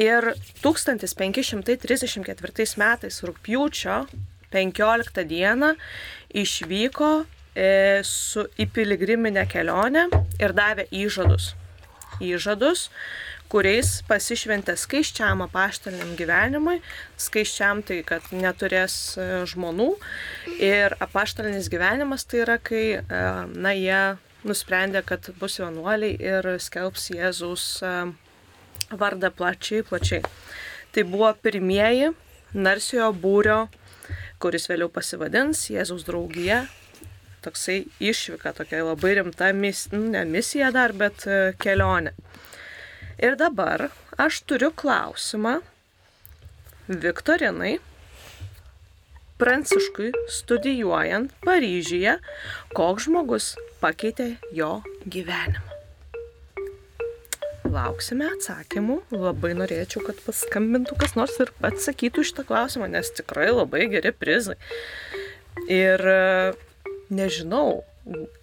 ir 0.00 0.32
1534 0.64 2.76
metais 2.80 3.22
rūpjūčio 3.26 3.96
15 4.50 5.24
dieną 5.30 5.74
išvyko 6.34 7.24
e, 7.54 8.02
su 8.04 8.46
į 8.58 8.66
piligriminę 8.74 9.46
kelionę 9.50 10.08
ir 10.40 10.52
davė 10.56 10.86
įžadus. 10.90 11.54
Įžadus, 12.20 12.90
kuriais 13.50 14.02
pasišventė 14.08 14.76
skaiščiam 14.78 15.42
apaštaliniam 15.46 16.14
gyvenimui, 16.18 16.80
skaiščiam 17.18 17.82
tai, 17.86 18.02
kad 18.06 18.22
neturės 18.34 19.16
e, 19.16 19.46
žmonų 19.50 19.94
ir 20.60 20.94
apaštalinis 21.00 21.70
gyvenimas 21.72 22.24
tai 22.28 22.38
yra, 22.44 22.58
kai, 22.62 22.84
e, 23.00 23.22
na, 23.56 23.72
jie 23.74 24.02
nusprendė, 24.46 25.02
kad 25.06 25.30
bus 25.40 25.58
vienuoliai 25.60 26.16
ir 26.16 26.48
skelbs 26.62 27.10
Jėzaus 27.14 27.64
e, 27.84 27.94
vardą 28.90 29.30
plačiai, 29.34 29.84
plačiai. 29.86 30.22
Tai 30.94 31.06
buvo 31.06 31.30
pirmieji 31.44 32.10
narsiojo 32.54 33.10
būrio, 33.22 33.60
kuris 34.42 34.66
vėliau 34.70 34.90
pasivadins 34.92 35.66
Jėzaus 35.70 36.06
draugija, 36.08 36.64
toksai 37.44 37.84
išvyka, 38.02 38.54
tokia 38.56 38.82
labai 38.84 39.14
rimta 39.20 39.52
mis, 39.56 39.86
nu, 39.94 40.06
ne 40.12 40.24
misija 40.28 40.72
dar, 40.74 40.96
bet 40.96 41.26
e, 41.26 41.40
kelionė. 41.60 42.14
Ir 43.20 43.36
dabar 43.36 43.90
aš 44.20 44.42
turiu 44.48 44.72
klausimą 44.72 45.58
Viktorinai. 46.88 47.78
Pranciškui 49.40 50.12
studijuojant 50.28 51.32
Paryžiuje, 51.46 52.18
koks 52.76 53.06
žmogus 53.08 53.54
pakeitė 53.80 54.34
jo 54.52 54.82
gyvenimą. 55.08 55.64
Lauksime 57.70 58.26
atsakymų. 58.34 58.98
Labai 59.14 59.54
norėčiau, 59.56 60.02
kad 60.04 60.20
paskambintų 60.26 60.98
kas 61.00 61.16
nors 61.16 61.38
ir 61.40 61.52
atsakytų 61.64 62.26
šitą 62.26 62.44
klausimą, 62.48 62.90
nes 62.92 63.12
tikrai 63.16 63.48
labai 63.54 63.86
geri 63.92 64.12
prizai. 64.12 64.58
Ir 65.70 66.04
e, 66.04 66.20
nežinau, 67.14 67.84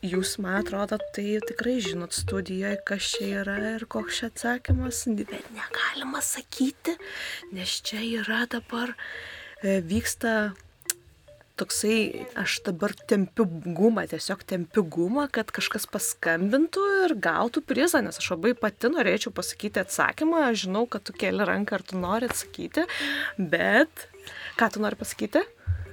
jūs, 0.06 0.38
man 0.42 0.62
atrodo, 0.64 0.98
tai 1.14 1.40
tikrai 1.46 1.78
žinot 1.84 2.16
studijoje, 2.16 2.78
kas 2.88 3.14
čia 3.14 3.44
yra 3.44 3.58
ir 3.76 3.86
koks 3.86 4.22
čia 4.22 4.32
atsakymas, 4.32 5.04
bet 5.28 5.52
negalima 5.54 6.24
sakyti, 6.26 6.98
nes 7.54 7.82
čia 7.86 8.02
yra 8.24 8.46
dabar, 8.50 8.96
e, 9.62 9.82
vyksta 9.84 10.56
toksai, 11.58 12.28
aš 12.38 12.60
dabar 12.68 12.94
tempiu 13.10 13.46
gumą, 13.48 14.06
tiesiog 14.10 14.44
tempiu 14.48 14.84
gumą, 14.86 15.28
kad 15.34 15.52
kažkas 15.56 15.88
paskambintų 15.92 16.84
ir 17.06 17.16
gautų 17.24 17.64
prizą, 17.68 18.04
nes 18.06 18.20
aš 18.22 18.32
labai 18.36 18.54
pati 18.58 18.92
norėčiau 18.94 19.34
pasakyti 19.36 19.82
atsakymą, 19.82 20.48
aš 20.52 20.68
žinau, 20.68 20.86
kad 20.90 21.06
tu 21.08 21.16
keli 21.18 21.48
ranką 21.48 21.80
ar 21.80 21.86
tu 21.86 22.00
nori 22.02 22.30
atsakyti, 22.30 22.88
bet 23.38 24.08
ką 24.60 24.72
tu 24.74 24.84
nori 24.84 25.00
pasakyti? 25.00 25.44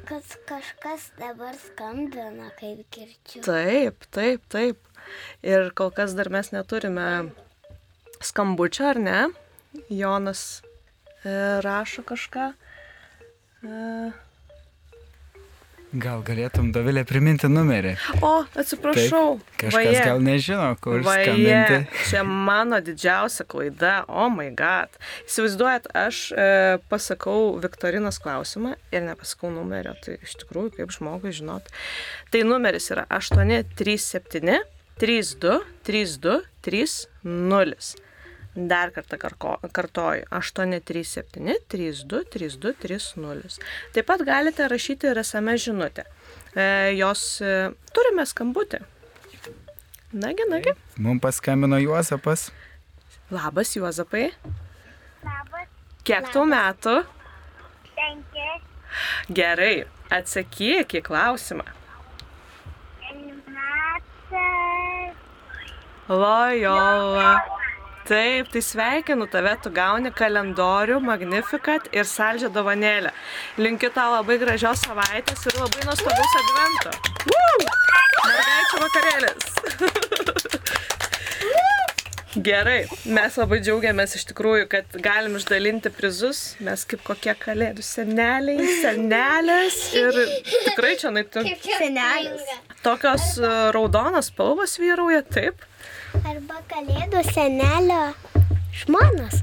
Kad 0.04 0.34
kažkas 0.44 1.08
dabar 1.16 1.56
skambina, 1.56 2.50
kaip 2.58 2.84
girčiu. 2.92 3.40
Taip, 3.46 4.04
taip, 4.12 4.44
taip. 4.52 4.90
Ir 5.44 5.70
kol 5.76 5.92
kas 5.96 6.12
dar 6.16 6.28
mes 6.32 6.50
neturime 6.52 7.30
skambučio, 8.24 8.90
ar 8.92 9.00
ne? 9.00 9.22
Jonas 9.88 10.60
e, 11.24 11.32
rašo 11.64 12.04
kažką. 12.04 12.52
E, 13.64 14.12
Gal 15.94 16.24
galėtum, 16.26 16.72
Dovilė, 16.74 17.04
priminti 17.06 17.46
numerį? 17.46 17.92
o, 18.26 18.32
atsiprašau. 18.58 19.36
Kažkas 19.60 19.76
Vaje. 19.76 20.00
gal 20.02 20.22
nežino, 20.26 20.72
kur 20.82 21.04
Vaje, 21.06 21.28
skambinti. 21.28 22.00
čia 22.10 22.24
mano 22.26 22.80
didžiausia 22.82 23.46
klaida, 23.46 23.92
oh 24.10 24.26
my 24.26 24.48
god. 24.58 24.90
Įsivaizduojat, 25.28 25.86
aš 25.94 26.18
e, 26.34 26.48
pasakau 26.90 27.54
Viktorinos 27.62 28.18
klausimą 28.18 28.74
ir 28.90 29.06
nepasakau 29.06 29.52
numerio, 29.54 29.94
tai 30.02 30.18
iš 30.18 30.34
tikrųjų 30.42 30.74
kaip 30.80 30.90
žmogui 30.96 31.30
žinot. 31.36 31.70
Tai 32.34 32.42
numeris 32.48 32.90
yra 32.90 33.06
837 33.14 34.64
32 34.98 35.60
32 35.86 36.40
30. 36.66 37.94
Dar 38.54 38.92
kartą 38.94 39.18
kartoju 39.72 40.26
837 40.30 41.54
32 41.68 42.24
32 42.30 42.72
30. 42.82 43.58
Taip 43.92 44.06
pat 44.06 44.22
galite 44.22 44.68
rašyti 44.70 45.10
ir 45.10 45.18
esame 45.24 45.56
žinutę. 45.58 46.04
E, 46.54 46.66
jos 46.94 47.24
e, 47.42 47.72
turime 47.94 48.22
skambutį. 48.30 48.78
Nagi, 50.14 50.46
nagi. 50.46 50.76
Mums 51.02 51.20
paskambino 51.24 51.80
Juozapas. 51.82 52.52
Labas, 53.34 53.74
Juozapai. 53.74 54.28
Labas, 55.24 55.66
Kiek 56.06 56.30
tau 56.30 56.44
metų? 56.46 57.00
penki, 57.96 58.46
Gerai, 59.34 59.84
atsakyk 60.14 60.94
į 61.00 61.02
klausimą. 61.06 61.66
metai, 64.30 65.14
Lojola. 66.08 67.53
Taip, 68.04 68.50
tai 68.52 68.60
sveikinu 68.60 69.24
tave, 69.32 69.54
tu 69.64 69.70
gauni 69.72 70.10
kalendorių, 70.12 70.98
magnifikat 71.00 71.86
ir 71.96 72.04
saldžią 72.04 72.50
dovanėlę. 72.52 73.14
Linkiu 73.56 73.88
tau 73.96 74.10
labai 74.12 74.36
gražios 74.42 74.84
savaitės 74.84 75.46
ir 75.48 75.56
labai 75.56 75.86
nuostabaus 75.88 76.36
advento. 76.42 76.92
Mergaičių 78.28 78.82
vakarėlis. 78.84 79.48
Gerai, 82.34 82.80
mes 83.06 83.36
labai 83.38 83.60
džiaugiamės 83.62 84.16
iš 84.18 84.24
tikrųjų, 84.34 84.64
kad 84.68 84.96
galim 85.00 85.36
išdalinti 85.38 85.92
prizus. 85.94 86.56
Mes 86.66 86.82
kaip 86.90 87.04
kokie 87.06 87.32
kalėdų 87.38 87.84
seneliai, 87.86 88.72
senelės 88.82 89.76
ir 89.96 90.18
tikrai 90.66 90.96
čia 91.00 91.12
naitų. 91.14 91.44
senelis. 91.78 92.56
Tokios 92.82 93.36
e, 93.38 93.52
raudonos 93.72 94.32
spalvos 94.32 94.76
vyrauja, 94.82 95.22
taip. 95.22 95.62
Arba 96.22 96.60
kalėdų 96.70 97.22
senelio 97.32 98.12
žmonas. 98.84 99.42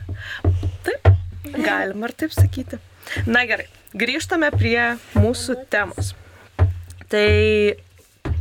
Taip, 0.86 1.12
galima 1.58 2.10
ir 2.10 2.16
taip 2.24 2.36
sakyti. 2.36 2.80
Na 3.28 3.44
gerai, 3.50 3.68
grįžtame 3.98 4.52
prie 4.56 4.80
mūsų 5.18 5.58
temos. 5.74 6.14
Tai 7.12 7.28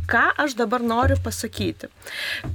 ką 0.09 0.23
aš 0.41 0.55
dabar 0.59 0.83
noriu 0.83 1.17
pasakyti? 1.23 1.89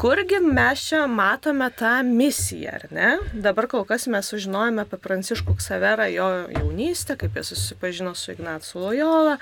Kurgi 0.01 0.41
mes 0.43 0.83
čia 0.89 1.05
matome 1.11 1.69
tą 1.75 2.01
misiją, 2.07 2.73
ar 2.79 2.87
ne? 2.91 3.11
Dabar 3.35 3.69
kol 3.71 3.85
kas 3.89 4.07
mes 4.11 4.29
sužinojome 4.33 4.83
apie 4.85 4.99
Pranciškų 5.03 5.57
Ksaverą, 5.61 6.09
jo 6.13 6.29
jaunystę, 6.55 7.17
kaip 7.21 7.37
jis 7.39 7.53
susipažino 7.55 8.15
su 8.15 8.33
Ignacu 8.35 8.81
Lojola 8.83 9.37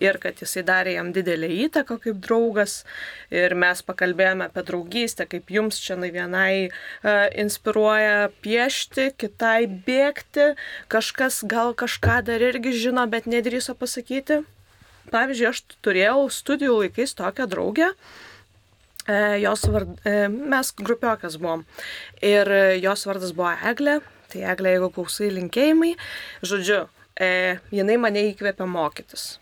ir 0.00 0.18
kad 0.22 0.40
jisai 0.42 0.64
darė 0.66 0.96
jam 0.96 1.12
didelį 1.14 1.50
įtaką 1.66 1.98
kaip 2.06 2.22
draugas. 2.24 2.82
Ir 3.32 3.56
mes 3.58 3.82
pakalbėjome 3.84 4.48
apie 4.48 4.64
draugystę, 4.68 5.26
kaip 5.28 5.52
jums 5.52 5.80
čia 5.82 5.98
nai 6.00 6.10
vienai 6.14 6.54
uh, 6.68 7.28
inspiruoja 7.38 8.30
piešti, 8.44 9.10
kitai 9.20 9.66
bėgti, 9.66 10.52
kažkas 10.92 11.42
gal 11.48 11.76
kažką 11.76 12.22
dar 12.26 12.42
irgi 12.42 12.74
žino, 12.86 13.06
bet 13.10 13.30
nedrįso 13.30 13.76
pasakyti. 13.78 14.42
Pavyzdžiui, 15.12 15.48
aš 15.50 15.62
turėjau 15.84 16.26
studijų 16.32 16.78
laikais 16.80 17.12
tokią 17.18 17.46
draugę, 17.50 17.90
e, 19.04 19.18
jos 19.42 19.66
vard, 19.74 19.92
e, 20.08 20.28
mes 20.30 20.72
grupiokas 20.80 21.36
buvom. 21.42 21.66
Ir 22.24 22.48
e, 22.48 22.62
jos 22.80 23.04
vardas 23.08 23.34
buvo 23.36 23.52
Eglė, 23.72 24.00
tai 24.32 24.46
Eglė, 24.54 24.76
jeigu 24.76 24.90
klausai 24.96 25.30
linkėjimai, 25.36 25.94
žodžiu, 26.48 26.86
jinai 27.76 27.98
mane 28.00 28.22
įkvėpė 28.30 28.64
mokytis. 28.66 29.34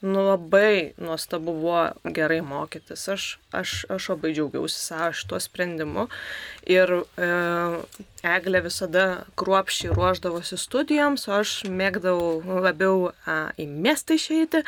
Nu 0.00 0.22
labai 0.22 0.92
nuostabu 0.96 1.52
buvo 1.52 1.78
gerai 2.04 2.38
mokytis. 2.40 3.08
Aš, 3.10 3.24
aš, 3.50 3.70
aš 3.90 4.08
labai 4.12 4.30
džiaugiausi 4.30 4.78
savo 4.78 5.08
šituo 5.12 5.40
sprendimu. 5.42 6.04
Ir 6.70 6.92
e, 7.02 7.30
Eglė 8.22 8.60
visada 8.62 9.06
kruopščiai 9.40 9.96
ruoždavosi 9.96 10.60
studijoms, 10.60 11.26
o 11.26 11.34
aš 11.40 11.56
mėgdavau 11.66 12.60
labiau 12.62 13.10
a, 13.10 13.50
į 13.58 13.66
miestą 13.66 14.14
išeiti. 14.20 14.62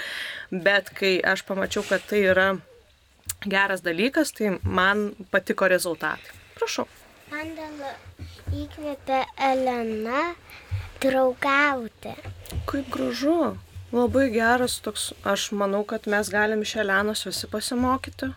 Bet 0.50 0.90
kai 0.98 1.20
aš 1.22 1.46
pamačiau, 1.46 1.86
kad 1.86 2.02
tai 2.10 2.24
yra 2.32 2.48
geras 3.46 3.86
dalykas, 3.86 4.34
tai 4.34 4.56
man 4.66 5.12
patiko 5.30 5.70
rezultatai. 5.70 6.38
Prašau. 6.58 6.90
Man 7.30 7.54
įkvėpė 8.50 9.22
Elena 9.52 10.32
draugauti. 10.98 12.18
Kaip 12.66 12.90
gražu. 12.90 13.42
Labai 13.90 14.28
geras 14.30 14.78
toks, 14.84 15.10
aš 15.26 15.50
manau, 15.58 15.82
kad 15.84 16.06
mes 16.10 16.30
galim 16.30 16.62
iš 16.62 16.76
Elenos 16.84 17.24
visi 17.26 17.48
pasimokyti. 17.50 18.30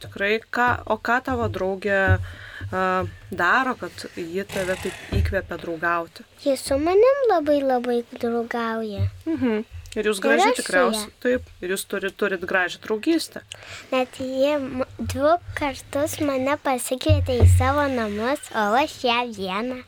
Tikrai, 0.00 0.38
ką, 0.56 0.68
o 0.88 0.96
ką 0.96 1.18
tavo 1.26 1.48
draugė 1.52 1.98
uh, 2.16 3.10
daro, 3.28 3.74
kad 3.76 4.06
ji 4.16 4.46
tave 4.48 4.78
taip 4.80 5.12
įkvėpia 5.18 5.58
draugauti? 5.60 6.24
Jis 6.40 6.64
su 6.70 6.78
manim 6.80 7.20
labai 7.28 7.58
labai 7.60 7.98
draugauja. 8.14 9.10
Mhm. 9.28 9.68
Ir 9.98 10.06
jūs 10.06 10.20
gražiai 10.22 10.54
tikriausiai. 10.54 11.10
Taip, 11.20 11.48
ir 11.60 11.72
jūs 11.74 11.82
turit, 11.90 12.14
turit 12.14 12.44
gražią 12.46 12.78
draugystę. 12.84 13.42
Net 13.90 14.20
jie 14.22 14.54
du 14.96 15.32
kartus 15.58 16.14
mane 16.22 16.54
pasikvietė 16.62 17.40
į 17.42 17.48
savo 17.56 17.88
namus, 17.90 18.52
o 18.54 18.68
aš 18.78 19.00
ją 19.08 19.18
vieną. 19.34 19.80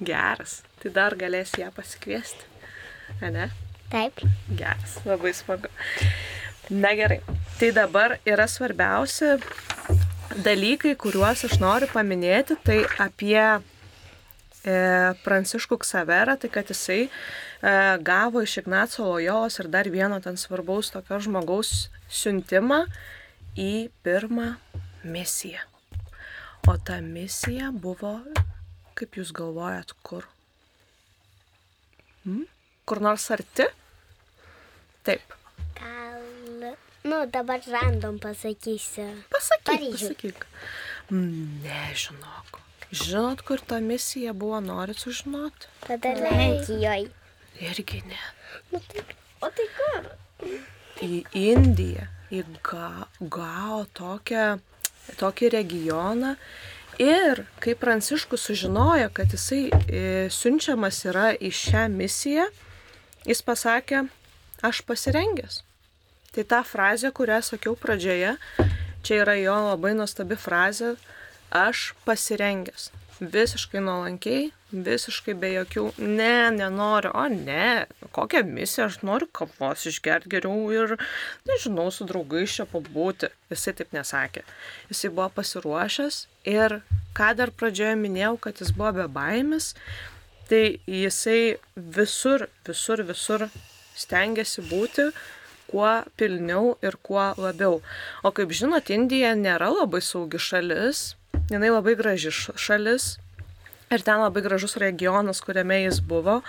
Geras. 0.00 0.62
Tai 0.80 0.94
dar 0.96 1.14
galės 1.20 1.52
ją 1.60 1.68
pasikviesti. 1.76 2.48
A 3.20 3.28
Ne? 3.30 3.50
Taip. 3.92 4.22
Geras. 4.56 4.96
Labai 5.04 5.34
smagu. 5.36 5.68
Na 6.72 6.94
gerai. 6.96 7.20
Tai 7.58 7.68
dabar 7.76 8.16
yra 8.24 8.46
svarbiausi 8.48 9.36
dalykai, 10.40 10.94
kuriuos 10.96 11.44
aš 11.44 11.58
noriu 11.60 11.88
paminėti. 11.92 12.56
Tai 12.64 12.78
apie 13.04 13.36
e, 13.42 14.76
Pranciškų 15.24 15.76
Ksaverą, 15.82 16.38
tai 16.40 16.48
kad 16.54 16.72
jisai 16.72 17.02
e, 17.04 17.10
gavo 18.00 18.40
iš 18.40 18.62
Ignaco 18.62 19.10
Lojos 19.10 19.60
ir 19.60 19.68
dar 19.74 19.90
vieno 19.92 20.22
ten 20.24 20.40
svarbaus 20.40 20.92
tokio 20.94 21.20
žmogaus 21.26 21.90
siuntimą 22.08 22.86
į 23.60 23.90
pirmą 24.06 24.54
misiją. 25.04 25.60
O 26.70 26.78
ta 26.78 27.00
misija 27.02 27.68
buvo, 27.74 28.20
kaip 28.96 29.20
jūs 29.20 29.34
galvojat, 29.36 29.92
kur? 30.06 30.24
Hmm? 32.24 32.46
Kur 32.86 33.02
nors 33.02 33.28
arti? 33.34 33.66
Taip. 35.02 35.34
Gal. 35.78 36.74
Nu, 37.02 37.26
dabar 37.26 37.60
random 37.66 38.18
pasakysiu. 38.22 39.08
Pasakyk, 39.32 39.64
Paryžių. 39.66 40.08
pasakyk. 40.14 40.44
Mm, 41.10 41.62
Nežinok. 41.64 42.60
Žinot, 42.92 43.42
kur 43.42 43.58
ta 43.58 43.80
misija 43.80 44.32
buvo, 44.36 44.60
norit 44.60 44.98
sužinoti? 45.00 45.66
Tada 45.86 46.12
Lenkijoje. 46.14 47.08
Irgi 47.60 48.02
ne. 48.06 48.20
O 49.40 49.48
tai 49.50 49.66
kur? 49.78 50.10
Į 51.02 51.24
Indiją, 51.34 52.06
į 52.30 52.44
Ga, 52.62 53.08
Gao 53.20 53.82
tokią, 53.98 54.60
tokį 55.18 55.50
regioną. 55.56 56.36
Ir 57.02 57.46
kai 57.64 57.74
Pranciškus 57.74 58.44
sužinojo, 58.46 59.08
kad 59.16 59.32
jisai 59.32 59.62
e, 59.72 60.28
siunčiamas 60.30 61.00
yra 61.08 61.30
į 61.34 61.50
šią 61.50 61.86
misiją, 61.90 62.44
jis 63.26 63.40
pasakė, 63.42 64.04
aš 64.62 64.82
pasirengęs. 64.86 65.60
Tai 66.32 66.44
ta 66.48 66.62
frazė, 66.64 67.10
kurią 67.12 67.42
sakiau 67.44 67.76
pradžioje, 67.76 68.36
čia 69.04 69.20
yra 69.20 69.36
jo 69.36 69.56
labai 69.66 69.92
nuostabi 69.98 70.38
frazė, 70.40 70.94
aš 71.52 71.92
pasirengęs. 72.06 72.90
Visiškai 73.22 73.82
nuolankiai, 73.84 74.46
visiškai 74.72 75.34
be 75.38 75.50
jokių, 75.52 75.84
ne, 76.00 76.50
nenoriu, 76.56 77.12
o 77.14 77.26
ne, 77.30 77.84
kokią 78.16 78.40
misiją, 78.48 78.88
aš 78.88 78.96
noriu 79.06 79.28
kavos 79.36 79.84
išgerti 79.86 80.32
geriau 80.32 80.72
ir, 80.74 80.96
nežinau, 81.46 81.90
su 81.92 82.06
draugais 82.08 82.56
čia 82.56 82.66
pabūti. 82.70 83.28
Jisai 83.52 83.76
taip 83.78 83.92
nesakė. 83.94 84.42
Jisai 84.90 85.12
buvo 85.12 85.28
pasiruošęs 85.36 86.22
ir, 86.50 86.80
ką 87.18 87.34
dar 87.38 87.52
pradžioje 87.52 87.98
minėjau, 88.00 88.38
kad 88.48 88.64
jis 88.64 88.72
buvo 88.74 88.94
be 89.02 89.06
baimės, 89.12 89.74
tai 90.48 90.80
jisai 90.88 91.58
visur, 91.76 92.48
visur, 92.66 93.04
visur 93.12 93.46
stengiasi 93.98 94.64
būti 94.68 95.10
kuo 95.72 95.90
pilniau 96.20 96.76
ir 96.84 96.96
kuo 97.02 97.32
labiau. 97.40 97.80
O 98.22 98.32
kaip 98.36 98.52
žinot, 98.52 98.90
Indija 98.92 99.32
nėra 99.38 99.70
labai 99.72 100.02
saugi 100.04 100.40
šalis, 100.40 101.14
jinai 101.50 101.72
labai 101.72 101.96
graži 101.98 102.32
šalis 102.32 103.16
ir 103.92 104.04
ten 104.04 104.20
labai 104.20 104.42
gražus 104.44 104.76
regionas, 104.80 105.40
kuriame 105.44 105.82
jis 105.84 106.00
buvo. 106.00 106.40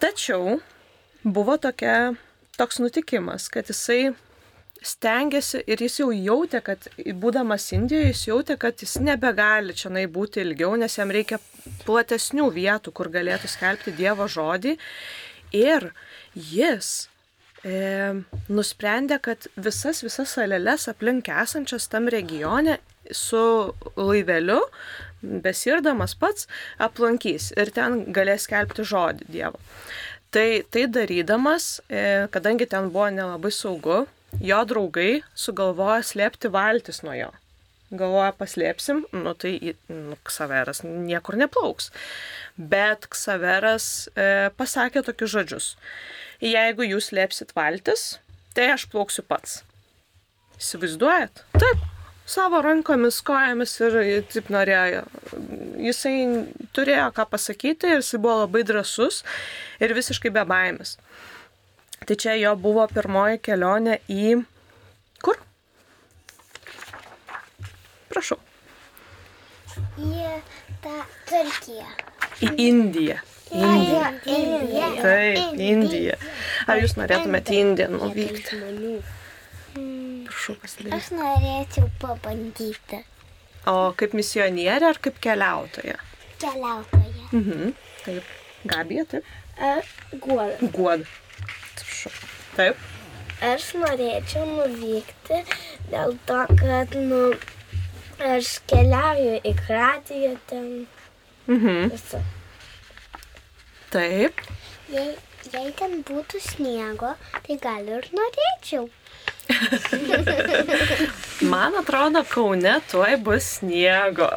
Tačiau 0.00 0.58
buvo 1.24 1.56
tokia, 1.60 2.14
toks 2.56 2.80
nutikimas, 2.80 3.48
kad 3.52 3.68
jisai 3.68 4.14
stengiasi 4.80 5.60
ir 5.68 5.82
jis 5.84 5.98
jau 6.00 6.08
jautė, 6.12 6.62
kad 6.64 6.88
būdamas 7.20 7.68
Indijoje, 7.76 8.12
jis 8.14 8.26
jautė, 8.30 8.56
kad 8.60 8.80
jis 8.80 8.96
nebegali 9.04 9.76
čia 9.76 9.90
būti 10.08 10.40
ilgiau, 10.40 10.76
nes 10.76 10.96
jam 10.96 11.10
reikia 11.10 11.38
platesnių 11.84 12.48
vietų, 12.56 12.92
kur 12.92 13.08
galėtų 13.12 13.48
skelbti 13.48 13.92
Dievo 13.92 14.28
žodį. 14.28 14.78
Ir 15.52 15.90
jis 16.34 17.08
e, 17.64 18.22
nusprendė, 18.48 19.20
kad 19.22 19.48
visas, 19.56 20.02
visas 20.04 20.36
salelės 20.36 20.88
aplink 20.90 21.28
esančias 21.32 21.88
tam 21.90 22.08
regione 22.12 22.78
su 23.10 23.42
laiveliu, 23.96 24.60
besirdamas 25.20 26.14
pats, 26.16 26.46
aplankys 26.80 27.50
ir 27.58 27.72
ten 27.74 28.04
galės 28.14 28.46
skelbti 28.48 28.86
žodį 28.86 29.28
Dievo. 29.34 29.60
Tai, 30.30 30.62
tai 30.70 30.86
darydamas, 30.86 31.80
e, 31.90 32.26
kadangi 32.30 32.68
ten 32.70 32.88
buvo 32.94 33.08
nelabai 33.10 33.50
saugu, 33.50 34.04
jo 34.38 34.60
draugai 34.70 35.22
sugalvojo 35.34 36.04
slėpti 36.06 36.52
valtis 36.54 37.02
nuo 37.02 37.16
jo. 37.18 37.32
Galvoja, 37.90 38.30
paslėpsim, 38.38 39.02
nu 39.10 39.32
tai 39.34 39.74
nu, 39.90 40.14
Ksaveras 40.26 40.84
niekur 40.86 41.34
neplauks. 41.40 41.88
Bet 42.54 43.08
Ksaveras 43.10 43.86
e, 44.14 44.50
pasakė 44.54 45.02
tokius 45.08 45.32
žodžius. 45.34 45.66
Jeigu 46.44 46.86
jūs 46.86 47.10
slėpsit 47.10 47.50
valtis, 47.56 48.20
tai 48.54 48.70
aš 48.76 48.86
plauksiu 48.92 49.24
pats. 49.26 49.64
Įsivaizduojat? 50.60 51.42
Taip, 51.58 51.82
savo 52.30 52.62
rankomis, 52.62 53.18
kojomis 53.26 53.74
ir 53.82 53.98
taip 54.30 54.54
norėjo. 54.54 55.02
Jisai 55.82 56.14
turėjo 56.76 57.10
ką 57.16 57.26
pasakyti 57.34 57.90
ir 57.90 58.04
jisai 58.04 58.22
buvo 58.22 58.44
labai 58.44 58.62
drasus 58.70 59.24
ir 59.82 59.98
visiškai 59.98 60.30
be 60.38 60.46
baimės. 60.46 60.94
Tai 62.06 62.16
čia 62.16 62.38
jo 62.38 62.54
buvo 62.56 62.86
pirmoji 62.94 63.42
kelionė 63.42 63.98
į... 64.06 64.40
Kur? 65.20 65.42
Prašau. 68.10 68.38
Į 70.00 70.28
tą 70.84 70.94
Turkiją. 71.30 71.88
Į 72.44 72.52
Indiją. 72.68 73.18
Indija. 73.50 74.10
Indija. 74.30 74.88
Taip, 75.02 75.56
Indija. 75.58 76.18
Ar 76.70 76.78
jūs 76.82 76.94
norėtumėte 76.98 77.54
į 77.56 77.62
Indiją 77.64 77.88
nuvykti? 77.96 78.60
Prašau 80.28 80.54
pasidalyti. 80.62 80.94
Aš 80.98 81.08
norėčiau 81.18 81.88
pabandyti 82.02 83.00
O 83.68 83.92
kaip 83.98 84.14
misionierė 84.16 84.86
ar 84.94 84.98
kaip 85.04 85.18
keliautoja? 85.20 85.98
keliautoje. 86.40 87.26
Mhm. 87.36 87.74
Taip. 88.04 88.30
Gabija, 88.70 89.04
taip. 89.10 89.24
Guoda. 90.22 90.70
Guoda. 90.72 91.04
Prašau. 91.76 92.12
Taip. 92.56 92.86
Aš 93.50 93.66
norėčiau 93.82 94.46
nuvykti 94.48 95.42
dėl 95.92 96.16
to, 96.28 96.40
kad, 96.60 96.96
nu, 97.10 97.20
aš 98.20 98.58
keliauju 98.70 99.40
į 99.46 99.52
Kratiją 99.66 100.36
ten 100.50 100.86
Mhm. 101.48 101.90
visą. 101.90 102.20
Taip. 103.90 104.40
Jei, 104.92 105.14
jei 105.52 105.72
ten 105.78 106.02
būtų 106.06 106.40
sniego, 106.44 107.14
tai 107.46 107.56
gal 107.62 107.88
ir 107.88 108.06
norėčiau. 108.14 108.88
Man 111.50 111.74
atrodo, 111.80 112.22
Kaune 112.28 112.76
tuoj 112.90 113.16
bus 113.24 113.48
sniego. 113.58 114.28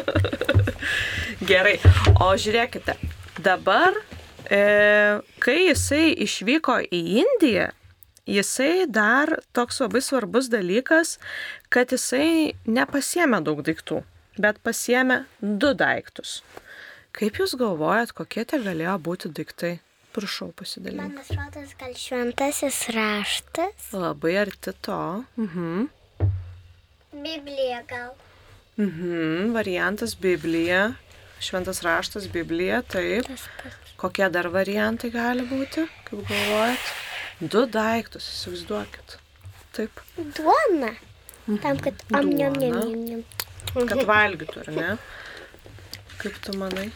Gerai, 1.50 1.78
o 2.20 2.34
žiūrėkite, 2.36 2.96
dabar, 3.40 3.94
e, 4.50 4.60
kai 5.40 5.56
jisai 5.70 6.10
išvyko 6.26 6.80
į 6.92 7.00
Indiją, 7.22 7.70
jisai 8.30 8.86
dar 8.86 9.32
toks 9.56 9.80
labai 9.82 10.02
svarbus 10.04 10.48
dalykas, 10.52 11.16
kad 11.72 11.90
jisai 11.94 12.54
nepasiemė 12.66 13.42
daug 13.46 13.62
daiktų, 13.66 14.02
bet 14.38 14.60
pasiemė 14.66 15.24
du 15.42 15.74
daiktus. 15.74 16.40
Kaip 17.16 17.40
jūs 17.42 17.56
galvojat, 17.58 18.12
kokie 18.14 18.44
tie 18.46 18.60
galėjo 18.62 18.96
būti 19.02 19.32
daiktai? 19.34 19.78
Prašau 20.14 20.50
pasidalink. 20.58 21.02
Man 21.02 21.22
atrodo, 21.22 21.62
gal 21.78 21.92
šventasis 21.98 22.80
raštas. 22.94 23.90
Labai 23.94 24.36
arti 24.42 24.74
to. 24.82 25.02
Mhm. 25.38 25.86
Biblija 27.10 27.82
gal. 27.90 28.14
Mhm, 28.78 29.52
variantas 29.54 30.14
Biblija, 30.16 30.94
šventas 31.42 31.82
raštas 31.82 32.28
Biblija, 32.32 32.82
taip. 32.82 33.26
Tas 33.26 33.46
pats. 33.58 33.94
Kokie 34.00 34.30
dar 34.32 34.48
variantai 34.48 35.10
gali 35.12 35.44
būti, 35.44 35.84
kaip 36.06 36.22
galvojat? 36.30 37.09
Du 37.40 37.64
daiktus, 37.66 38.26
įsivaizduokit. 38.34 39.16
Taip, 39.76 40.00
Duona. 40.36 40.92
Tam, 41.62 41.78
kad 41.80 42.02
am 42.14 42.28
niam 42.30 42.52
niam 42.60 42.74
Duona. 42.76 42.96
niam 42.96 43.22
niam. 43.22 43.88
kad 43.88 44.02
valgytų, 44.08 44.60
ar 44.66 44.72
ne? 44.76 44.90
Kaip 46.20 46.36
tu 46.44 46.52
manai? 46.60 46.90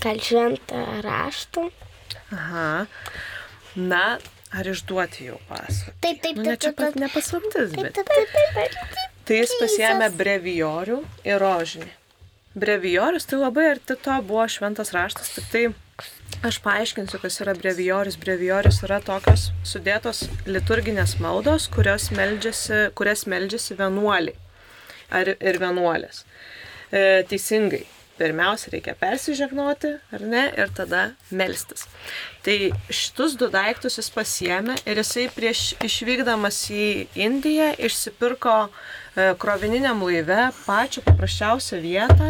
Gal 0.00 0.20
šventą 0.22 0.82
raštą? 1.02 1.64
Aha. 2.32 2.86
Na, 3.76 4.02
ar 4.54 4.68
išduoti 4.70 5.26
jau 5.30 5.38
pasaką? 5.48 5.94
Taip, 6.02 6.20
taip, 6.22 6.36
Nu, 6.38 6.42
ne 6.46 6.54
taip, 6.54 6.60
čia 6.62 6.70
taip, 6.70 6.76
pat 6.78 6.92
taip. 6.94 7.00
nepaslaptis, 7.04 7.72
Taip, 7.74 7.82
bet. 7.82 7.94
taip, 7.94 8.06
taip, 8.06 8.34
taip, 8.34 8.54
taip. 8.54 9.16
Tai 9.30 9.36
jis 9.40 9.54
pasiemė 9.60 10.08
brevijorių 10.18 11.00
ir 11.30 11.38
rožinį. 11.42 11.90
Brevijorius 12.54 13.28
tai 13.30 13.38
labai 13.38 13.68
arti 13.70 13.94
to 13.94 14.16
buvo 14.26 14.42
šventas 14.50 14.90
raštas, 14.90 15.28
tik 15.36 15.44
tai 15.52 15.62
aš 16.42 16.58
paaiškinsiu, 16.64 17.20
kas 17.22 17.38
yra 17.44 17.54
brevijorius. 17.54 18.16
Brevijorius 18.18 18.80
yra 18.86 18.98
tokios 19.06 19.50
sudėtos 19.62 20.24
liturginės 20.50 21.20
maldos, 21.22 21.68
meldžiasi, 22.16 22.88
kurias 22.98 23.22
meldžiasi 23.30 23.78
vienuoliai 23.78 24.34
ar 25.14 25.30
ir 25.36 25.62
vienuolės. 25.62 26.24
E, 26.90 27.22
teisingai. 27.30 27.84
Pirmiausia, 28.20 28.68
reikia 28.74 28.92
persižegnoti, 29.00 29.94
ar 30.12 30.22
ne, 30.28 30.42
ir 30.60 30.68
tada 30.76 31.14
melstis. 31.32 31.86
Tai 32.44 32.56
šitus 32.92 33.38
du 33.40 33.46
daiktus 33.48 33.96
jis 33.96 34.10
pasiemė 34.12 34.74
ir 34.84 35.00
jisai 35.00 35.30
prieš 35.32 35.62
išvykdamas 35.80 36.58
į 36.68 36.88
Indiją 37.16 37.70
išsipirko 37.88 38.56
e, 38.66 38.74
krovininiam 39.14 40.02
laive 40.06 40.50
pačią 40.64 41.02
paprasčiausią 41.06 41.80
vietą 41.82 42.28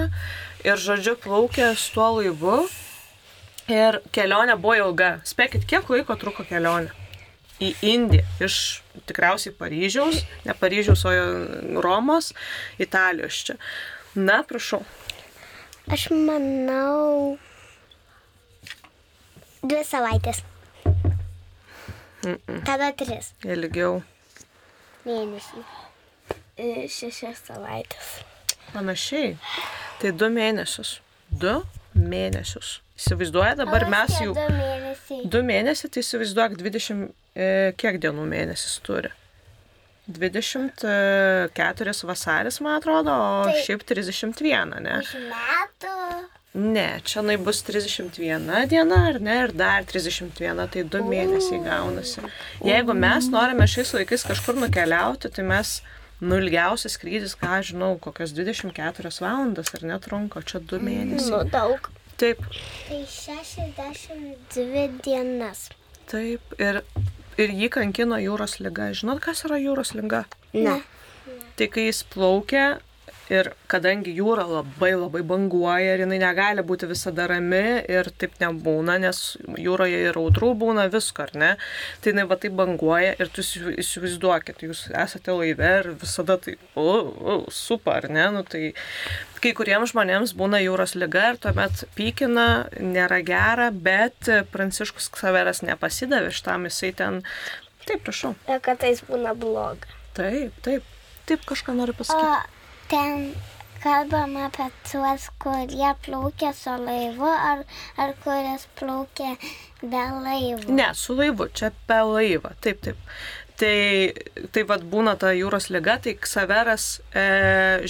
ir, 0.64 0.76
žodžiu, 0.80 1.16
plaukė 1.20 1.74
su 1.76 1.92
tuo 1.96 2.08
laivu. 2.18 2.62
Ir 3.70 4.00
kelionė 4.10 4.56
buvo 4.58 4.74
ilga. 4.80 5.10
Spėkit, 5.28 5.66
kiek 5.68 5.86
laiko 5.92 6.16
truko 6.18 6.42
kelionė? 6.48 6.90
Į 7.60 7.74
Indiją. 7.86 8.24
Iš 8.42 8.56
tikriausiai 9.06 9.52
Paryžiaus, 9.54 10.24
ne 10.46 10.56
Paryžiaus, 10.56 11.04
o 11.06 11.12
Romos, 11.84 12.32
Italijos 12.80 13.44
čia. 13.46 13.58
Na, 14.16 14.40
prašau. 14.42 14.80
Aš 15.92 16.08
manau. 16.14 17.36
Dvi 19.60 19.84
savaitės. 19.84 20.40
Tada 22.66 22.90
tris 22.96 23.30
Ilgiau. 23.44 24.02
mėnesiai. 25.06 25.62
E, 26.60 26.86
Šešias 26.92 27.40
savaitės. 27.48 28.08
Panašiai. 28.74 29.34
Tai 30.00 30.10
du 30.20 30.28
mėnesius. 30.32 30.98
Du 31.30 31.54
mėnesius. 31.96 32.80
Įsivaizduoja 33.00 33.54
dabar 33.62 33.86
mes 33.90 34.12
jau. 34.20 34.34
Du 34.36 34.44
mėnesiai. 34.58 35.22
Du 35.32 35.40
mėnesiai, 35.46 35.88
tai 35.94 36.02
įsivaizduok 36.04 36.58
20, 36.60 37.06
e, 37.34 37.48
kiek 37.80 37.96
dienų 38.02 38.26
mėnesis 38.28 38.76
turi. 38.84 39.10
24 40.10 42.04
vasaris, 42.08 42.60
man 42.64 42.74
atrodo, 42.80 43.12
o 43.14 43.44
Tai- 43.46 43.62
šiaip 43.64 43.84
31, 43.86 44.80
ne? 44.82 44.96
Metų. 45.30 45.94
Ne, 46.54 46.88
čia 47.06 47.22
nai 47.22 47.36
bus 47.38 47.60
31 47.62 48.66
diena, 48.66 48.96
ar 49.12 49.20
ne, 49.22 49.36
ir 49.44 49.52
dar 49.54 49.84
31, 49.86 50.66
tai 50.72 50.82
du 50.82 50.98
mėnesiai 51.06 51.60
gaunasi. 51.62 52.20
Jeigu 52.66 52.92
mes 52.98 53.28
norime 53.30 53.68
šiais 53.70 53.92
laikais 53.94 54.24
kažkur 54.26 54.54
nukeliauti, 54.58 55.30
tai 55.30 55.44
mes, 55.46 55.76
nu, 56.20 56.36
ilgiausias 56.40 56.96
skrydis, 56.98 57.34
ką 57.40 57.60
žinau, 57.70 57.94
kokias 58.02 58.34
24 58.36 59.10
valandas, 59.24 59.72
ar 59.76 59.86
netrunka, 59.88 60.40
o 60.40 60.42
čia 60.46 60.60
du 60.60 60.78
mėnesiai. 60.82 61.30
Nu, 61.32 61.42
daug. 61.52 61.90
Taip, 62.20 62.42
Tai 62.88 62.98
62 63.08 64.88
dienas. 65.04 65.68
taip, 66.10 66.40
ir, 66.60 66.82
ir 67.40 67.52
jį 67.56 67.68
kankino 67.72 68.18
jūros 68.20 68.58
lyga. 68.60 68.90
Žinot, 68.96 69.22
kas 69.24 69.44
yra 69.48 69.56
jūros 69.62 69.94
lyga? 69.96 70.24
Ne. 70.52 70.80
Tai 71.56 71.66
kai 71.72 71.86
jis 71.88 72.02
plaukia 72.12 72.80
ir 73.30 73.52
kadangi 73.70 74.12
jūra 74.16 74.42
labai 74.50 74.90
labai 74.98 75.20
banguoja 75.26 75.94
ir 75.94 76.02
jinai 76.04 76.18
negali 76.22 76.64
būti 76.66 76.88
visada 76.90 77.28
rami 77.30 77.60
ir 77.88 78.10
taip 78.18 78.34
nebūna, 78.42 78.96
nes 79.02 79.20
jūroje 79.60 80.00
ir 80.08 80.18
audrų 80.18 80.50
būna 80.58 80.88
visko, 80.92 81.28
ar 81.28 81.34
ne? 81.38 81.50
Tai 82.02 82.12
jinai 82.12 82.26
va 82.30 82.36
taip 82.42 82.56
banguoja 82.58 83.14
ir 83.22 83.30
tu 83.30 83.44
įsiv- 83.44 83.76
įsivaizduokit, 83.78 84.64
jūs 84.66 84.84
esate 84.90 85.30
laive 85.38 85.70
ir 85.78 85.90
visada 86.02 86.36
tai, 86.42 86.56
o, 86.74 86.86
o, 87.06 87.38
super, 87.54 88.02
ar 88.02 88.10
ne? 88.10 88.26
Nu, 88.34 88.42
tai 88.42 88.72
kai 89.40 89.54
kuriems 89.56 89.94
žmonėms 89.94 90.34
būna 90.36 90.58
jūros 90.60 90.96
lyga 91.00 91.30
ir 91.32 91.38
tuomet 91.46 91.84
pykina, 91.96 92.48
nėra 92.76 93.22
gera, 93.24 93.70
bet 93.72 94.28
Pranciškus 94.52 95.06
Ksaveras 95.14 95.62
nepasidavė 95.64 96.34
šitam, 96.34 96.66
jisai 96.68 96.90
ten, 96.98 97.22
taip, 97.86 98.02
prašau, 98.04 98.34
kartais 98.66 99.00
būna 99.08 99.32
bloga. 99.38 99.88
taip, 100.18 100.52
taip, 100.66 100.84
taip 101.30 101.46
kažką 101.48 101.72
noriu 101.78 101.94
pasakyti. 101.96 102.58
Ten 102.90 103.34
kalbam 103.82 104.36
apie 104.44 104.68
tuos, 104.90 105.28
kurie 105.42 105.92
plaukia 106.04 106.52
su 106.52 106.72
laivu 106.84 107.28
ar, 107.30 107.62
ar 107.96 108.14
kuris 108.24 108.66
plaukia 108.78 109.36
be 109.82 110.02
laivo. 110.24 110.74
Ne, 110.74 110.90
su 110.94 111.16
laivu, 111.16 111.48
čia 111.54 111.70
be 111.88 112.00
laivą, 112.14 112.52
taip, 112.60 112.82
taip. 112.84 112.98
Tai, 113.60 113.76
tai 114.56 114.62
vad 114.68 114.86
būna 114.88 115.18
ta 115.20 115.34
jūros 115.36 115.68
lyga, 115.68 115.98
tai 116.00 116.14
Ksaveras, 116.16 116.94
e, 117.12 117.24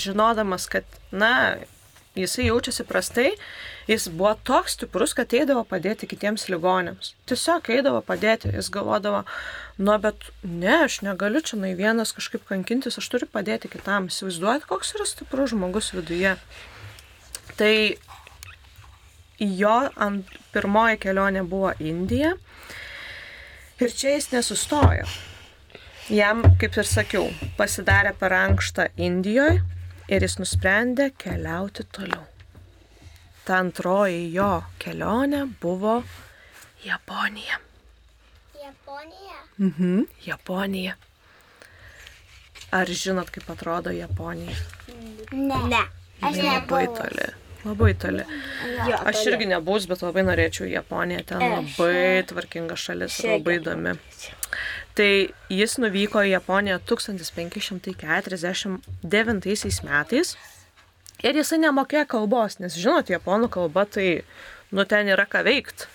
žinodamas, 0.03 0.67
kad, 0.71 0.99
na, 1.15 1.31
jisai 2.19 2.49
jaučiasi 2.49 2.87
prastai, 2.89 3.29
jis 3.91 4.07
buvo 4.09 4.37
toks 4.47 4.77
stiprus, 4.77 5.13
kad 5.19 5.33
eidavo 5.35 5.65
padėti 5.67 6.07
kitiems 6.11 6.47
ligonėms. 6.53 7.15
Tiesiog 7.27 7.71
eidavo 7.75 8.03
padėti, 8.07 8.53
jis 8.55 8.71
galvodavo, 8.71 9.25
nu, 9.83 9.97
bet 10.03 10.29
ne, 10.45 10.85
aš 10.85 11.01
negaliu 11.07 11.43
čia 11.43 11.59
nai 11.59 11.73
vienas 11.79 12.15
kažkaip 12.15 12.47
kankintis, 12.47 13.01
aš 13.03 13.09
turiu 13.11 13.27
padėti 13.33 13.73
kitam. 13.73 14.07
Įsivaizduojat, 14.13 14.69
koks 14.71 14.95
yra 14.95 15.09
stiprus 15.11 15.51
žmogus 15.55 15.91
viduje. 15.97 16.37
Tai 17.59 17.75
jo 19.41 19.75
ant 20.07 20.39
pirmoji 20.55 21.03
kelionė 21.03 21.43
buvo 21.49 21.75
Indija. 21.83 22.37
Ir 23.81 23.95
čia 23.97 24.15
jis 24.15 24.31
nesustojo. 24.35 25.09
Jam, 26.11 26.45
kaip 26.63 26.79
ir 26.79 26.87
sakiau, 26.87 27.29
pasidarė 27.59 28.15
per 28.19 28.35
ankštą 28.39 28.91
Indijoje 29.03 29.63
ir 30.11 30.27
jis 30.27 30.39
nusprendė 30.43 31.11
keliauti 31.19 31.87
toliau. 31.91 32.30
Ta 33.45 33.57
antroji 33.65 34.33
jo 34.35 34.63
kelionė 34.83 35.45
buvo 35.63 36.03
Japonija. 36.85 37.57
Japonija? 38.63 39.39
Mhm, 39.59 40.01
Japonija. 40.27 40.95
Ar 42.71 42.87
žinot, 42.87 43.31
kaip 43.35 43.51
atrodo 43.51 43.91
Japonija? 43.91 44.55
Ne. 45.33 45.57
ne. 45.73 45.81
Aš 46.21 46.37
Labai 46.37 46.87
nebuvau. 46.87 46.97
toli. 47.01 47.27
Labai 47.65 47.95
toli. 47.95 48.25
Jo, 48.89 48.97
Aš 49.11 49.27
irgi 49.29 49.47
nebus, 49.51 49.87
bet 49.89 50.03
labai 50.05 50.23
norėčiau 50.25 50.67
Japoniją. 50.71 51.25
Ten 51.29 51.39
labai 51.45 52.23
tvarkinga 52.29 52.77
šalis, 52.81 53.19
labai 53.25 53.55
įdomi. 53.59 53.93
Tai 54.97 55.13
jis 55.53 55.77
nuvyko 55.81 56.19
į 56.25 56.31
Japoniją 56.35 56.77
1549 56.89 59.81
metais 59.89 60.29
ir 61.23 61.41
jisai 61.41 61.61
nemokėjo 61.65 62.07
kalbos, 62.11 62.59
nes 62.63 62.77
žinot, 62.79 63.13
japonų 63.13 63.51
kalba 63.53 63.87
tai, 63.87 64.23
nu 64.73 64.87
ten 64.89 65.11
yra 65.13 65.27
ką 65.31 65.45
veikti. 65.47 65.89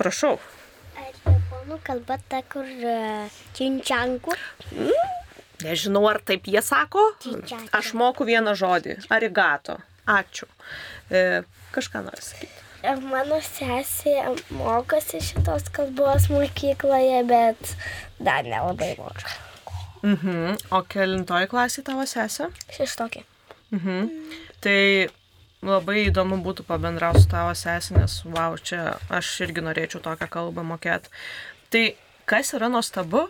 Prašau. 0.00 0.38
Ar 0.96 1.10
japonų 1.26 1.80
kalba 1.84 2.18
ta, 2.30 2.42
kur 2.48 2.68
činčiankų? 3.58 4.36
Nežinau, 5.60 6.06
ar 6.08 6.20
taip 6.24 6.48
jie 6.48 6.62
sako. 6.64 7.02
Didžiąją. 7.24 7.68
Aš 7.76 7.92
moku 7.98 8.24
vieną 8.24 8.54
žodį. 8.56 8.96
Arigato. 9.12 9.76
Ačiū. 10.08 10.48
E, 11.12 11.42
kažką 11.74 12.00
noriu 12.06 12.24
sakyti. 12.24 12.64
Ir 12.80 13.02
mano 13.04 13.36
sesė 13.44 14.14
mokosi 14.56 15.20
šitos 15.20 15.68
kalbos 15.76 16.30
mokykloje, 16.32 17.20
bet 17.28 17.74
dar 18.16 18.46
nelabai 18.48 18.94
moka. 18.96 19.36
Mhm. 20.00 20.56
O 20.72 20.80
kelintoji 20.88 21.50
klasė 21.52 21.84
tavo 21.84 22.08
sesė? 22.08 22.48
Šeštokė. 22.72 23.26
Mhm. 23.70 24.10
Tai 24.60 24.80
labai 25.62 26.06
įdomu 26.08 26.40
būtų 26.44 26.64
pabendrauti 26.68 27.24
su 27.24 27.30
tavo 27.30 27.54
sesė, 27.56 27.96
nes, 28.00 28.20
wow, 28.24 28.56
čia 28.56 28.96
aš 29.12 29.32
irgi 29.46 29.64
norėčiau 29.64 30.02
tokią 30.04 30.28
kalbą 30.30 30.64
mokėti. 30.66 31.12
Tai 31.70 31.84
kas 32.30 32.54
yra 32.56 32.70
nuostabu, 32.72 33.26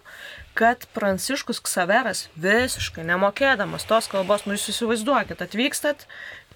kad 0.59 0.85
Pranciškus 0.95 1.61
Ksaveras 1.65 2.29
visiškai 2.37 3.05
nemokėdamas 3.09 3.87
tos 3.89 4.11
kalbos, 4.13 4.47
nu 4.47 4.57
jūs 4.57 4.69
įsivaizduokit, 4.75 5.43
atvykstat, 5.43 6.05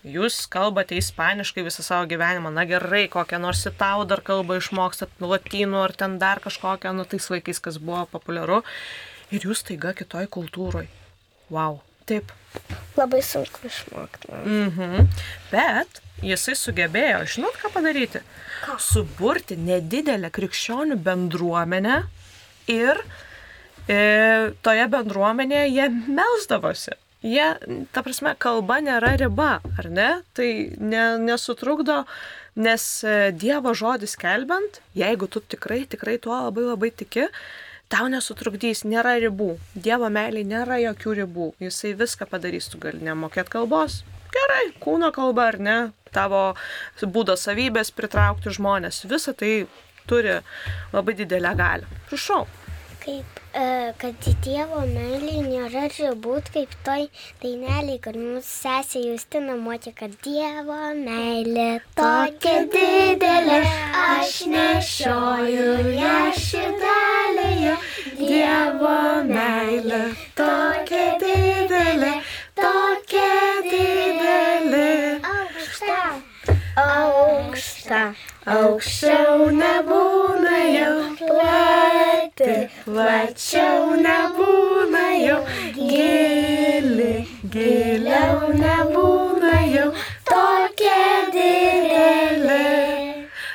jūs 0.05 0.43
kalbate 0.53 0.99
ispaniškai 1.01 1.65
visą 1.67 1.85
savo 1.87 2.09
gyvenimą, 2.11 2.53
na 2.53 2.67
gerai, 2.69 3.07
kokią 3.13 3.41
nors 3.41 3.65
italų 3.71 4.07
dar 4.11 4.21
kalbą 4.27 4.61
išmokstat, 4.61 5.17
nu, 5.21 5.31
latynų 5.33 5.81
ar 5.87 5.97
ten 5.97 6.19
dar 6.23 6.43
kažkokią, 6.45 6.93
nu 6.97 7.09
tais 7.09 7.31
laikais, 7.33 7.63
kas 7.65 7.81
buvo 7.81 8.05
populiaru, 8.13 8.61
ir 9.33 9.49
jūs 9.49 9.65
taiga 9.67 9.95
kitoj 9.97 10.29
kultūroj. 10.37 10.87
Wow. 11.53 11.81
Taip, 12.05 12.33
Labai 12.97 13.23
sunku 13.23 13.67
išmokti. 13.67 14.31
Mhm. 14.31 15.09
Bet 15.51 16.01
jisai 16.23 16.55
sugebėjo, 16.59 17.25
žinot 17.35 17.57
ką 17.59 17.71
padaryti? 17.75 18.23
Ką? 18.63 18.77
Suburti 18.81 19.59
nedidelę 19.59 20.31
krikščionių 20.35 20.99
bendruomenę 21.03 21.97
ir 22.71 23.01
e, 23.89 23.97
toje 24.63 24.87
bendruomenėje 24.95 25.73
jie 25.75 25.89
melsdavosi. 26.21 26.95
Jie, 27.25 27.49
ta 27.97 28.05
prasme, 28.05 28.35
kalba 28.39 28.79
nėra 28.85 29.15
riba, 29.19 29.59
ar 29.81 29.91
ne? 29.91 30.09
Tai 30.37 30.49
ne, 30.77 31.05
nesutrukdo, 31.25 32.03
nes 32.61 32.85
e, 33.03 33.33
Dievo 33.35 33.73
žodis 33.75 34.15
kelbent, 34.21 34.83
jeigu 34.95 35.27
tu 35.27 35.41
tikrai, 35.41 35.83
tikrai 35.91 36.19
tuo 36.23 36.37
labai 36.37 36.69
labai 36.69 36.93
tiki, 36.95 37.27
tau 37.93 38.09
nesutrukdys, 38.13 38.85
nėra 38.89 39.17
ribų. 39.23 39.55
Dievo 39.75 40.11
meiliai 40.13 40.47
nėra 40.49 40.81
jokių 40.83 41.17
ribų. 41.21 41.49
Jisai 41.63 41.95
viską 41.99 42.29
padarys, 42.31 42.69
tu 42.73 42.81
gali 42.83 43.03
nemokėti 43.05 43.53
kalbos. 43.55 44.03
Gerai, 44.35 44.73
kūno 44.83 45.13
kalba 45.15 45.51
ar 45.53 45.61
ne, 45.63 45.79
tavo 46.15 46.43
būdo 47.01 47.37
savybės 47.39 47.93
pritraukti 47.95 48.51
žmonės, 48.57 49.05
visa 49.11 49.35
tai 49.37 49.67
turi 50.11 50.41
labai 50.95 51.15
didelę 51.21 51.55
galę. 51.59 51.89
Prašau. 52.09 52.45
Kaip, 53.05 53.41
kad 53.55 54.27
Dievo 54.43 54.81
meiliai 54.89 55.43
nėra 55.47 55.85
ribų, 55.95 56.41
kaip 56.55 56.73
toj 56.87 57.05
daineliai, 57.43 58.01
kur 58.03 58.17
mūsų 58.19 58.49
sesė 58.49 59.03
Justina 59.05 59.55
mokė, 59.61 59.93
kad 60.01 60.17
Dievo 60.25 60.79
meilė 60.99 61.69
tokia 61.95 62.65
didelė, 62.75 63.61
aš 64.01 64.41
nešioju 64.51 65.95
ją 65.95 66.17
širdelėje. 66.41 67.77
Dievo 68.19 68.99
meilė 69.31 70.03
tokia 70.35 71.07
didelė, 71.23 72.13
tokia 72.59 73.31
didelė. 73.71 74.91
Aukšta, 75.37 76.03
aukšta, 76.89 77.74
aukščiau 77.93 79.51
nebūna 79.59 80.59
jau 80.73 80.97
plati, 81.19 82.57
plačiau 82.87 83.99
nebūna 84.01 85.05
jau 85.21 85.41
gili, 85.77 87.15
giliau 87.57 88.53
nebūna 88.65 89.57
jau 89.77 89.89
tokia 90.31 91.31
didelė. 91.35 91.84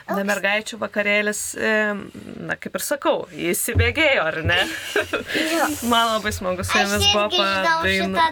Na, 0.10 0.24
mergaičių 0.26 0.80
vakarėlis, 0.82 1.42
e, 1.54 1.72
na 2.50 2.56
kaip 2.60 2.78
ir 2.80 2.84
sakau, 2.86 3.16
įsibėgėjo, 3.30 4.24
ar 4.26 4.40
ne? 4.48 4.58
Man 5.92 6.16
labai 6.16 6.32
smagu 6.34 6.66
su 6.66 6.80
jumis 6.80 7.06
buvo 7.14 7.28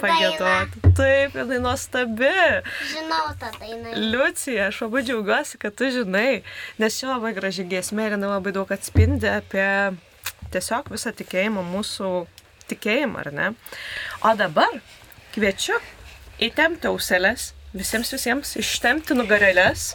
pagėdoti. 0.01 0.93
Taip, 0.97 1.37
jinai 1.37 1.59
nuostabi. 1.61 2.33
Žinau 2.93 3.27
tą 3.41 3.51
dainą. 3.59 3.93
Liucija, 4.13 4.71
aš 4.71 4.81
labai 4.87 5.03
džiaugiuosi, 5.05 5.61
kad 5.61 5.77
tu 5.77 5.91
žinai, 5.93 6.41
nes 6.81 6.97
čia 6.97 7.11
labai 7.11 7.35
graži 7.37 7.67
giesmė 7.69 8.09
ir 8.09 8.17
jinai 8.17 8.33
labai 8.33 8.55
daug 8.55 8.73
atspindi 8.73 9.29
apie 9.29 9.67
tiesiog 10.53 10.89
visą 10.93 11.13
tikėjimą, 11.17 11.63
mūsų 11.75 12.11
tikėjimą, 12.71 13.21
ar 13.25 13.33
ne? 13.35 13.51
O 14.25 14.33
dabar 14.39 14.79
kviečiu 15.35 15.77
įtempti 16.43 16.89
auselės, 16.89 17.51
visiems 17.75 18.11
visiems 18.13 18.55
ištempti 18.61 19.15
nugarėlės 19.17 19.89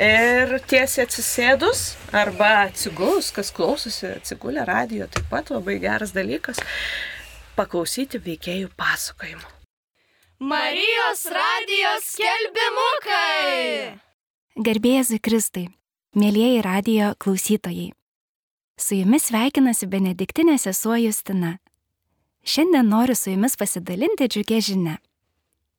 ir 0.00 0.56
tiesiai 0.70 1.06
atsisėdus 1.06 1.84
arba 2.16 2.50
atsigulus, 2.66 3.30
kas 3.34 3.52
klausosi, 3.54 4.14
atsigulę 4.18 4.64
radio, 4.68 5.06
taip 5.06 5.28
pat 5.30 5.52
labai 5.54 5.78
geras 5.82 6.14
dalykas, 6.16 6.60
paklausyti 7.58 8.20
veikėjų 8.22 8.72
pasakojimų. 8.76 9.48
Marijos 10.42 11.26
radijos 11.30 12.06
skelbimukai. 12.16 13.98
Garbėjai 14.58 15.20
Kristai, 15.22 15.68
mėlyjeji 16.18 16.64
radio 16.66 17.12
klausytojai. 17.22 17.92
Su 18.74 18.98
jumis 18.98 19.28
sveikinasi 19.30 19.86
Benediktinė 19.86 20.58
sesuo 20.58 20.96
Justina. 20.98 21.58
Šiandien 22.42 22.88
noriu 22.90 23.14
su 23.14 23.30
jumis 23.30 23.54
pasidalinti 23.56 24.26
džiugę 24.26 24.58
žinę. 24.58 24.96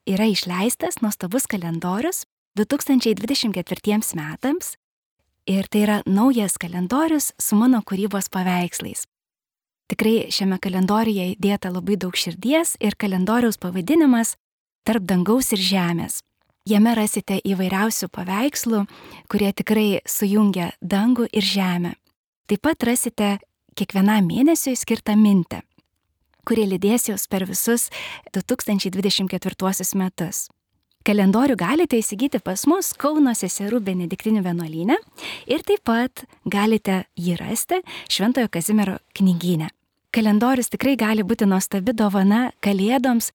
Yra 0.03 0.25
išleistas 0.27 0.99
nuostabus 1.01 1.47
kalendorius 1.47 2.25
2024 2.59 4.15
metams 4.19 4.75
ir 5.47 5.67
tai 5.71 5.81
yra 5.85 5.97
naujas 6.05 6.57
kalendorius 6.59 7.31
su 7.39 7.55
mano 7.55 7.81
kūrybos 7.81 8.29
paveikslais. 8.31 9.05
Tikrai 9.87 10.29
šiame 10.31 10.59
kalendoriuje 10.59 11.33
įdėta 11.33 11.71
labai 11.71 11.95
daug 11.99 12.15
širdies 12.15 12.75
ir 12.79 12.95
kalendoriaus 12.99 13.59
pavadinimas 13.59 14.35
Tarp 14.83 15.05
dangaus 15.07 15.53
ir 15.55 15.61
žemės. 15.63 16.19
Jame 16.67 16.91
rasite 16.95 17.37
įvairiausių 17.47 18.09
paveikslų, 18.11 18.81
kurie 19.31 19.51
tikrai 19.55 20.01
sujungia 20.03 20.73
dangų 20.79 21.29
ir 21.31 21.43
žemę. 21.47 21.93
Taip 22.51 22.63
pat 22.67 22.83
rasite 22.83 23.37
kiekvienam 23.79 24.27
mėnesiui 24.27 24.75
skirtą 24.75 25.15
mintę, 25.15 25.61
kuri 26.47 26.65
lydės 26.69 27.09
jūs 27.09 27.27
per 27.31 27.45
visus 27.49 27.89
2024 28.35 29.95
metus. 29.99 30.47
Kalendorių 31.03 31.57
galite 31.59 31.97
įsigyti 31.99 32.39
pas 32.39 32.61
mus 32.63 32.93
Kauno 32.95 33.33
seserų 33.35 33.81
Benediktinių 33.83 34.39
vienuolyne 34.45 34.95
ir 35.51 35.63
taip 35.67 35.83
pat 35.83 36.23
galite 36.47 37.01
jį 37.19 37.35
rasti 37.41 37.81
Šventojo 38.07 38.47
Kazimiero 38.47 38.95
knygyne. 39.19 39.67
Kalendorius 40.15 40.71
tikrai 40.71 40.93
gali 40.95 41.25
būti 41.27 41.43
nuostabi 41.49 41.91
dovana 41.91 42.53
kalėdoms 42.63 43.33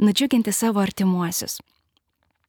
nudžiuginti 0.00 0.54
savo 0.54 0.80
artimuosius. 0.80 1.58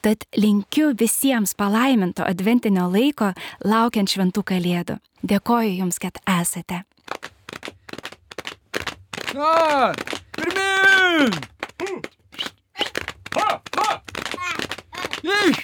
Tad 0.01 0.23
linkiu 0.39 0.93
visiems 0.97 1.51
palaiminto 1.53 2.23
adventinio 2.25 2.87
laiko 2.89 3.33
laukiant 3.67 4.09
šventų 4.09 4.45
kalėdų. 4.53 4.97
Dėkoju 5.21 5.75
Jums, 5.81 5.99
kad 6.01 6.15
esate. 6.39 6.85
Na, 9.33 9.93
pirmin! 10.35 11.31
Iš! 15.23 15.59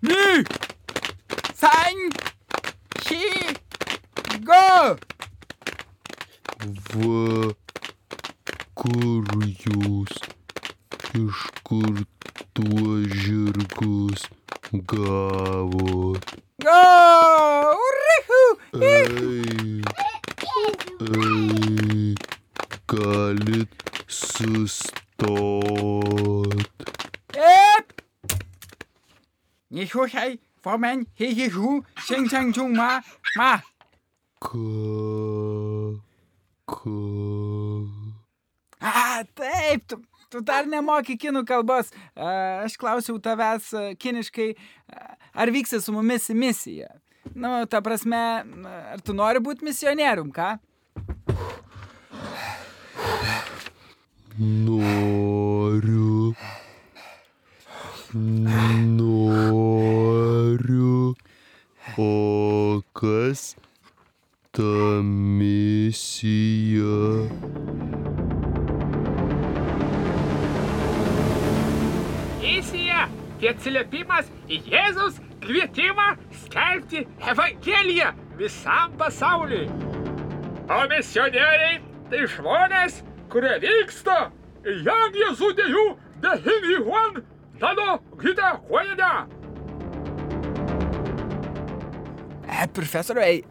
Ny! 0.00 0.44
San! 1.52 1.98
Ši! 3.04 3.52
Go! 4.48 4.96
Va, 6.88 7.52
kur 8.80 9.28
jūs, 9.44 10.16
iš 11.12 11.44
kur 11.68 12.00
tuos 12.56 13.12
žirgus 13.26 14.24
gavot? 14.88 16.32
Go! 16.64 16.80
Urihu! 17.76 18.42
Ei, 18.80 19.84
ei, 21.00 21.91
galit 22.92 23.68
sustot. 24.06 24.92
Ep! 27.32 27.92
Ni 29.70 29.86
hu 29.88 30.04
hei, 30.12 30.38
for 30.60 30.78
men, 30.78 31.06
hi 31.18 31.32
hi 31.32 31.48
hu, 31.48 31.80
sing 32.06 32.28
sang 32.28 32.52
chung 32.52 32.76
ma, 32.76 33.00
ma. 33.36 33.52
Ką? 34.42 36.00
Ką? 36.68 36.96
A, 38.82 39.22
taip, 39.38 39.86
tu, 39.88 39.96
tu 40.28 40.42
dar 40.44 40.66
nemoki 40.68 41.16
kinų 41.16 41.44
kalbos. 41.48 41.92
A, 42.16 42.66
Aš 42.66 42.76
klausiau 42.80 43.16
tavęs 43.22 43.70
a, 43.78 43.86
kiniškai, 43.96 44.50
a, 44.92 45.14
ar 45.32 45.54
vyksi 45.54 45.80
su 45.80 45.94
mumis 45.94 46.28
į 46.28 46.36
misiją. 46.42 46.90
Nu, 47.38 47.62
ta 47.70 47.80
prasme, 47.80 48.20
ar 48.92 49.00
tu 49.06 49.14
nori 49.16 49.40
būti 49.40 49.64
misionierium, 49.64 50.34
ką? 50.34 50.56
Noriu. 54.38 56.34
Noriu. 58.96 59.54
O 61.98 62.80
kas 62.94 63.56
ta 64.52 65.02
misija? 65.02 66.08
Misija– 72.40 73.08
tai 73.36 73.48
atsiliepimas 73.52 74.32
į 74.48 74.62
Jėzaus 74.72 75.20
kvietimą 75.44 76.16
skelbti 76.46 77.04
Evangeliją 77.28 78.14
visam 78.40 78.96
pasauliui. 78.96 79.68
O 80.72 80.88
misionieriai– 80.88 81.82
tai 82.12 82.26
žmonės, 82.28 83.02
kurie 83.32 83.54
vyksta 83.62 84.16
į 84.62 84.80
Jan 84.86 85.16
Jėzų 85.16 85.52
dėjų 85.58 85.86
dehinį 86.22 86.74
Juan 86.82 87.22
Dano 87.60 87.96
Gita 88.20 88.56
Huojedą. 88.66 89.12
E, 92.52 92.66
profesoriu, 92.76 93.22
ei, 93.24 93.42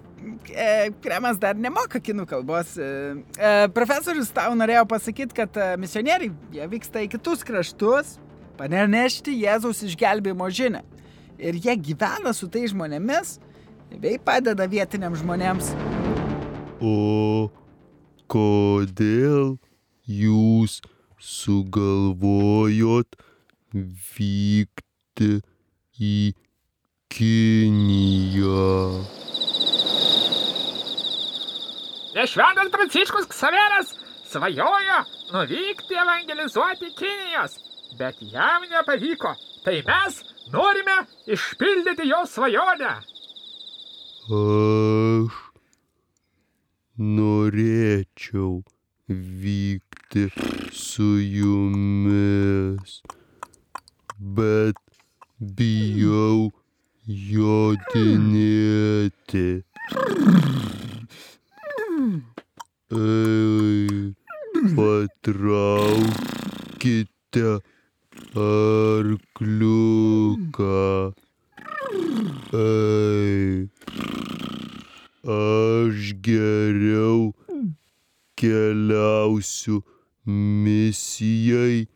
e, 0.54 0.92
kremas 1.02 1.40
dar 1.42 1.58
nemoka 1.58 2.00
kinų 2.04 2.28
kalbos. 2.30 2.76
E, 2.78 2.90
e, 3.38 3.54
profesorius 3.74 4.30
tau 4.36 4.54
norėjo 4.58 4.86
pasakyti, 4.92 5.36
kad 5.42 5.58
e, 5.58 5.72
misionieriai 5.82 6.30
jie 6.54 6.68
vyksta 6.76 7.02
į 7.02 7.10
kitus 7.16 7.42
kraštus, 7.48 8.20
panešti 8.60 9.34
Jėzaus 9.42 9.82
išgelbėjimo 9.88 10.52
žinę. 10.54 10.84
Ir 11.42 11.58
jie 11.58 11.74
gyvena 11.90 12.36
su 12.38 12.52
tai 12.52 12.68
žmonėmis 12.70 13.40
bei 13.98 14.22
padeda 14.22 14.70
vietiniams 14.70 15.24
žmonėms. 15.24 15.74
O 16.82 17.50
kodėl 18.32 19.58
jūs 20.08 20.80
sugalvojot 21.22 23.18
vykti 23.74 25.41
į 26.02 26.16
Kiniją? 27.12 28.68
Nešventas 32.16 32.72
Pranciškus 32.72 33.28
Ksaveras 33.32 33.93
svajojo 34.32 34.99
nuvykti 35.34 35.93
evangelizuoti 36.04 36.91
Kinijos, 36.97 37.60
bet 37.99 38.16
jam 38.20 38.62
nepavyko. 38.72 39.36
Tai 39.66 39.78
mes 39.88 40.24
norime 40.52 40.97
išpildyti 41.28 42.08
jo 42.10 42.26
svajonę. 42.26 42.93
Aš 44.32 45.38
norėčiau 47.02 48.62
vykti 49.10 49.91
su 50.72 51.20
jumis, 51.20 53.01
bet 54.20 54.76
bijau 55.39 56.51
jodinėti. 57.07 58.34
Ei, 62.91 64.14
patraukite 64.76 66.03
arkliuką. 68.36 69.53
Ei, 72.51 73.70
aš 75.24 76.14
geriau 76.28 77.32
keliausiu 78.36 79.78
misijai 80.26 81.88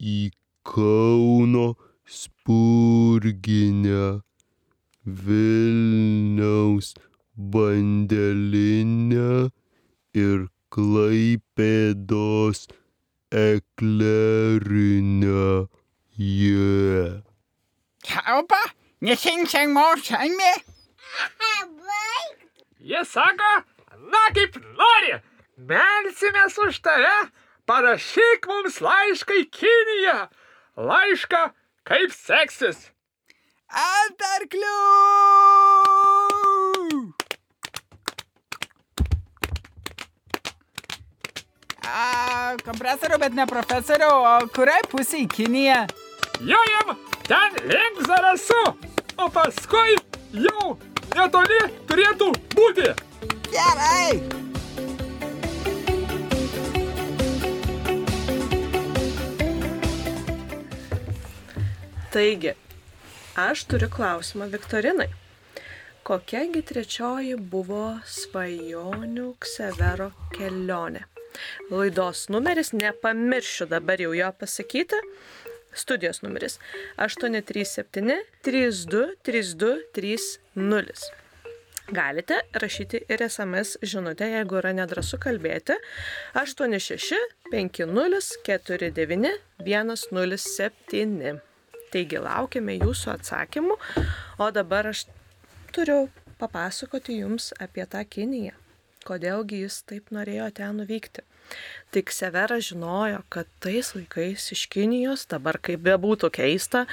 į 0.00 0.30
Kauno 0.64 1.76
spurginę. 2.08 4.22
Vilniaus 5.04 6.94
bandelinę 7.36 9.52
ir 10.16 10.48
Klaipėdos 10.74 12.66
eklerinę. 13.30 15.68
Yeah. 16.16 17.22
Kalba, 18.06 18.60
nesiunčiam 19.00 19.72
mošami. 19.74 20.52
Jis 22.80 23.08
sako, 23.08 23.52
na 24.12 24.22
kaip 24.36 24.58
nori, 24.78 25.16
melsimės 25.56 26.58
už 26.66 26.80
tave, 26.84 27.14
parašyk 27.68 28.48
mums 28.48 28.80
laišką 28.84 29.38
į 29.42 29.44
Kiniją. 29.58 30.18
Laišką, 30.76 31.42
kaip 31.88 32.14
seksis. 32.16 32.90
Ant 33.70 34.24
arklių. 34.36 34.74
A, 41.84 42.56
kompresorių, 42.64 43.18
bet 43.22 43.36
ne 43.36 43.46
profesorių, 43.46 44.08
o 44.10 44.34
kuriai 44.54 44.82
pusė 44.90 45.22
į 45.24 45.28
Kiniją? 45.34 45.82
Jojam 46.44 46.96
ten 47.28 47.60
link 47.70 48.00
zarasu, 48.08 48.62
o 49.16 49.28
paskui 49.32 49.98
jau 50.34 50.74
netoli 51.14 51.60
turėtų 51.88 52.32
būti. 52.56 52.90
Gerai. 53.52 54.43
Taigi, 62.14 62.52
aš 63.34 63.64
turiu 63.66 63.88
klausimą 63.90 64.46
Viktorinai. 64.52 65.08
Kokiagi 66.06 66.60
trečioji 66.62 67.32
buvo 67.50 67.96
svajonių 68.06 69.32
Ksevero 69.42 70.12
kelionė? 70.36 71.00
Laidos 71.74 72.28
numeris, 72.30 72.70
nepamiršiu 72.70 73.66
dabar 73.72 73.98
jau 73.98 74.12
jo 74.14 74.28
pasakyti. 74.38 75.00
Studijos 75.74 76.22
numeris 76.22 76.60
837 77.02 78.14
32 78.46 79.08
32 79.26 79.72
30. 79.98 81.08
Galite 81.98 82.38
rašyti 82.62 83.00
ir 83.08 83.24
SMS 83.26 83.74
žinutę, 83.82 84.28
jeigu 84.36 84.60
yra 84.62 84.70
nedrasu 84.78 85.18
kalbėti. 85.18 85.80
86 86.38 87.18
50 87.50 88.38
49 88.46 89.34
107. 90.06 91.42
Taigi 91.94 92.18
laukiame 92.18 92.74
jūsų 92.80 93.12
atsakymų, 93.12 93.76
o 94.42 94.50
dabar 94.50 94.90
aš 94.90 95.04
turiu 95.74 96.08
papasakoti 96.40 97.20
jums 97.20 97.52
apie 97.62 97.84
tą 97.86 98.02
Kiniją. 98.02 98.56
Kodėlgi 99.06 99.60
jis 99.62 99.82
taip 99.86 100.10
norėjo 100.16 100.48
ten 100.56 100.80
nuvykti. 100.80 101.22
Tik 101.94 102.10
Severas 102.10 102.70
žinojo, 102.70 103.20
kad 103.30 103.46
tais 103.62 103.92
laikais 103.94 104.48
iš 104.56 104.64
Kinijos, 104.72 105.26
dabar 105.30 105.60
kaip 105.62 105.84
bebūtų 105.84 106.32
keista, 106.34 106.86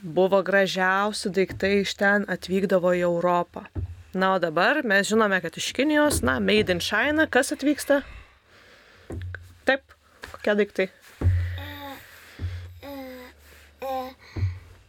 buvo 0.00 0.40
gražiausi 0.46 1.32
daiktai 1.34 1.82
iš 1.82 1.96
ten 1.98 2.24
atvykdavo 2.30 2.94
į 2.96 3.04
Europą. 3.10 3.66
Na, 4.14 4.32
o 4.36 4.38
dabar 4.40 4.80
mes 4.86 5.10
žinome, 5.10 5.42
kad 5.44 5.58
iš 5.60 5.74
Kinijos, 5.76 6.22
na, 6.24 6.38
Made 6.40 6.72
in 6.72 6.80
China, 6.80 7.26
kas 7.28 7.52
atvyksta? 7.52 8.00
Taip, 9.68 9.84
kokie 10.32 10.56
daiktai? 10.62 10.88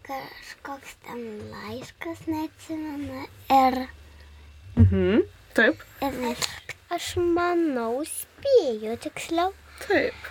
Kažkoks 0.09 0.95
ten 1.05 1.23
laiškas, 1.53 2.25
neatsimenu. 2.27 3.23
Ir, 3.61 3.79
Mhm. 4.79 5.23
Taip, 5.57 5.81
ir 6.05 6.13
nes 6.23 6.43
aš 6.95 7.07
manau, 7.35 8.03
spėju 8.07 8.95
tiksliau, 9.05 9.53
taip. 9.87 10.29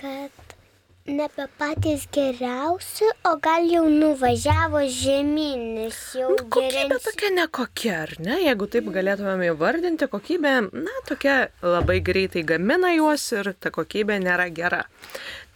kad 0.00 0.49
nebe 1.10 1.46
patys 1.58 2.06
geriausi, 2.14 3.08
o 3.28 3.32
gal 3.42 3.66
jau 3.68 3.82
nuvažiavo 3.90 4.80
žemynis, 4.94 5.98
jau 6.18 6.30
Nu, 6.32 6.44
kokybė 6.46 6.70
geriausi. 6.74 7.04
tokia 7.08 7.30
nekokia, 7.36 7.96
ar 8.04 8.12
ne? 8.24 8.36
Jeigu 8.44 8.68
taip 8.72 8.90
galėtumėm 8.94 9.42
įvardinti, 9.50 10.08
kokybė, 10.12 10.54
na, 10.86 10.94
tokia 11.08 11.36
labai 11.62 11.98
greitai 12.06 12.44
gamina 12.46 12.92
juos 12.96 13.26
ir 13.36 13.52
ta 13.60 13.72
kokybė 13.74 14.20
nėra 14.24 14.48
gera. 14.54 14.84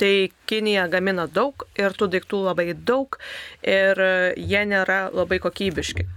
Tai 0.00 0.12
Kinija 0.50 0.88
gamina 0.90 1.28
daug 1.30 1.66
ir 1.78 1.94
tų 1.94 2.10
daiktų 2.16 2.42
labai 2.48 2.72
daug 2.74 3.18
ir 3.62 4.00
jie 4.36 4.64
nėra 4.66 5.04
labai 5.14 5.38
kokybiški. 5.44 6.08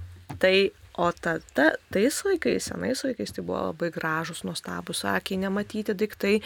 Tai 0.42 0.56
O 0.98 1.12
tada, 1.14 1.78
tais 1.94 2.24
laikais, 2.26 2.70
senais 2.72 3.04
laikais, 3.06 3.32
tai 3.32 3.44
buvo 3.46 3.60
labai 3.68 3.92
gražus, 3.94 4.42
nuostabus, 4.42 5.04
akiai 5.06 5.38
nematyti 5.44 5.94
daiktai. 5.94 6.40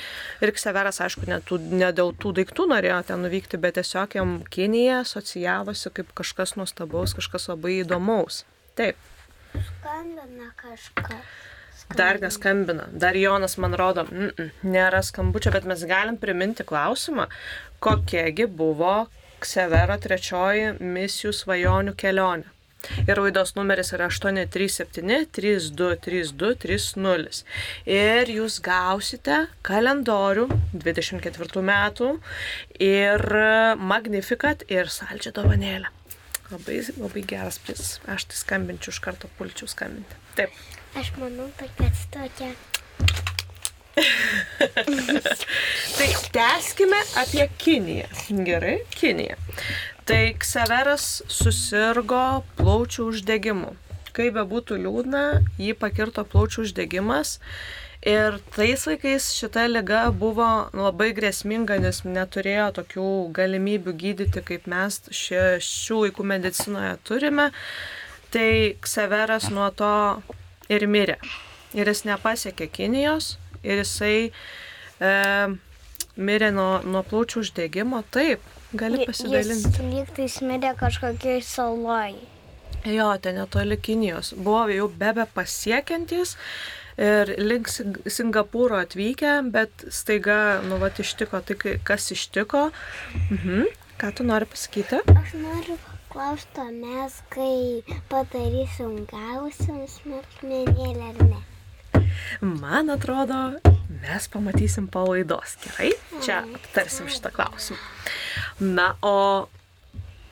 Ir 0.43 0.51
Kseveras, 0.51 0.99
aišku, 1.05 1.23
ne, 1.29 1.37
tų, 1.47 1.59
ne 1.71 1.91
dėl 1.95 2.11
tų 2.19 2.33
daiktų 2.41 2.65
norėjo 2.73 2.97
ten 3.07 3.23
nuvykti, 3.23 3.61
bet 3.63 3.79
tiesiog 3.79 4.17
jam 4.19 4.35
Kinija 4.51 4.99
asocijavosi 5.05 5.93
kaip 5.95 6.11
kažkas 6.19 6.57
nuostabaus, 6.59 7.15
kažkas 7.15 7.47
labai 7.53 7.77
įdomaus. 7.79 8.43
Taip. 8.75 8.99
Skambina 9.55 10.51
kažkas. 10.59 11.39
Dar 11.95 12.19
neskambina. 12.19 12.91
Dar 12.91 13.15
Jonas 13.15 13.57
man 13.57 13.73
rodo, 13.73 14.03
mm 14.03 14.29
-mm, 14.29 14.51
nėra 14.63 15.01
skambučio, 15.03 15.51
bet 15.51 15.63
mes 15.63 15.83
galim 15.85 16.17
priminti 16.17 16.63
klausimą, 16.63 17.27
kokiagi 17.79 18.47
buvo 18.47 19.07
Ksevero 19.39 19.97
trečioji 19.97 20.73
misijų 20.79 21.31
svajonių 21.33 21.95
kelionė. 21.95 22.43
Ir 23.05 23.21
laidos 23.21 23.53
numeris 23.57 23.93
yra 23.95 24.09
837 24.09 25.27
3232 25.37 26.55
30. 26.65 27.43
Ir 27.85 28.33
jūs 28.35 28.57
gausite 28.65 29.45
kalendorių 29.67 30.47
24 30.73 31.65
metų 31.71 32.11
ir 32.81 33.25
Magnificat 33.93 34.65
ir 34.71 34.91
saldžią 34.91 35.35
dovanėlę. 35.37 35.93
Labai, 36.51 36.81
labai 36.97 37.23
geras 37.23 37.61
prizas. 37.63 38.01
Aš 38.11 38.27
tai 38.27 38.41
skambinčiau 38.41 38.91
iš 38.91 38.99
karto, 39.03 39.29
pulčiau 39.37 39.71
skambinti. 39.71 40.19
Taip. 40.35 40.57
Aš 40.99 41.13
manau, 41.21 41.47
kad 41.55 41.71
tokia. 42.11 42.51
Tai 45.97 46.07
tęskime 46.31 46.95
apie 47.15 47.49
Kiniją. 47.57 48.07
Gerai, 48.29 48.77
Kinija. 48.89 49.35
Tai 50.09 50.33
Kseveras 50.41 51.21
susirgo 51.29 52.41
plaučių 52.57 53.05
uždegimu. 53.11 53.75
Kaip 54.11 54.33
be 54.35 54.43
būtų 54.49 54.79
liūdna, 54.81 55.21
jį 55.61 55.75
pakirto 55.77 56.23
plaučių 56.27 56.65
uždegimas. 56.65 57.37
Ir 58.01 58.39
tais 58.55 58.81
laikais 58.89 59.27
šita 59.37 59.67
lyga 59.69 60.07
buvo 60.09 60.47
labai 60.73 61.11
grėsminga, 61.13 61.77
nes 61.83 62.01
neturėjo 62.01 62.71
tokių 62.79 63.09
galimybių 63.37 63.93
gydyti, 64.03 64.41
kaip 64.41 64.65
mes 64.65 64.97
šie, 65.13 65.59
šių 65.61 65.99
laikų 66.07 66.25
medicinoje 66.33 66.95
turime. 67.05 67.51
Tai 68.33 68.49
Kseveras 68.81 69.51
nuo 69.53 69.69
to 69.77 69.93
ir 70.73 70.87
mirė. 70.89 71.19
Ir 71.77 71.91
jis 71.91 72.07
nepasiekė 72.09 72.71
Kinijos 72.73 73.35
ir 73.61 73.83
jisai 73.83 74.31
e, 74.31 75.13
mirė 76.17 76.49
nuo, 76.57 76.71
nuo 76.81 77.05
plaučių 77.05 77.45
uždegimo. 77.45 78.01
Taip, 78.09 78.41
gali 78.73 79.05
pasidalinti. 79.05 79.69
Jis 79.69 79.79
lygtais 79.93 80.37
mirė 80.45 80.73
kažkokiai 80.79 81.41
saloj. 81.43 82.15
Jo, 82.85 83.11
ten 83.21 83.35
netoli 83.37 83.77
Kinijos. 83.77 84.33
Buvo 84.37 84.65
jau 84.73 84.87
bebe 84.89 85.25
pasiekiantys 85.35 86.35
ir 86.97 87.35
link 87.37 87.69
Sing- 87.69 87.99
Singapūro 88.09 88.79
atvykę, 88.81 89.35
bet 89.53 89.85
staiga, 89.93 90.61
nu, 90.65 90.77
va, 90.81 90.89
ištiko 90.89 91.41
tai, 91.45 91.77
kas 91.83 92.09
ištiko. 92.15 92.71
Mhm. 93.29 93.69
Ką 94.01 94.09
tu 94.17 94.23
nori 94.25 94.45
pasakyti? 94.49 94.97
Aš 95.13 95.35
noriu 95.37 95.77
paklausti, 95.85 96.65
mes 96.81 97.19
kai 97.29 97.83
padarysim, 98.09 99.05
gausim 99.11 99.83
smarkmenėlę 99.87 101.11
ar 101.11 101.21
ne? 101.27 101.41
Man 102.41 102.89
atrodo, 102.89 103.59
mes 104.01 104.27
pamatysim 104.33 104.87
po 104.91 105.05
laidos. 105.09 105.57
Gerai, 105.63 105.91
čia 106.25 106.41
aptarsim 106.55 107.09
šitą 107.11 107.31
klausimą. 107.35 107.79
Na, 108.59 108.93
o 109.01 109.47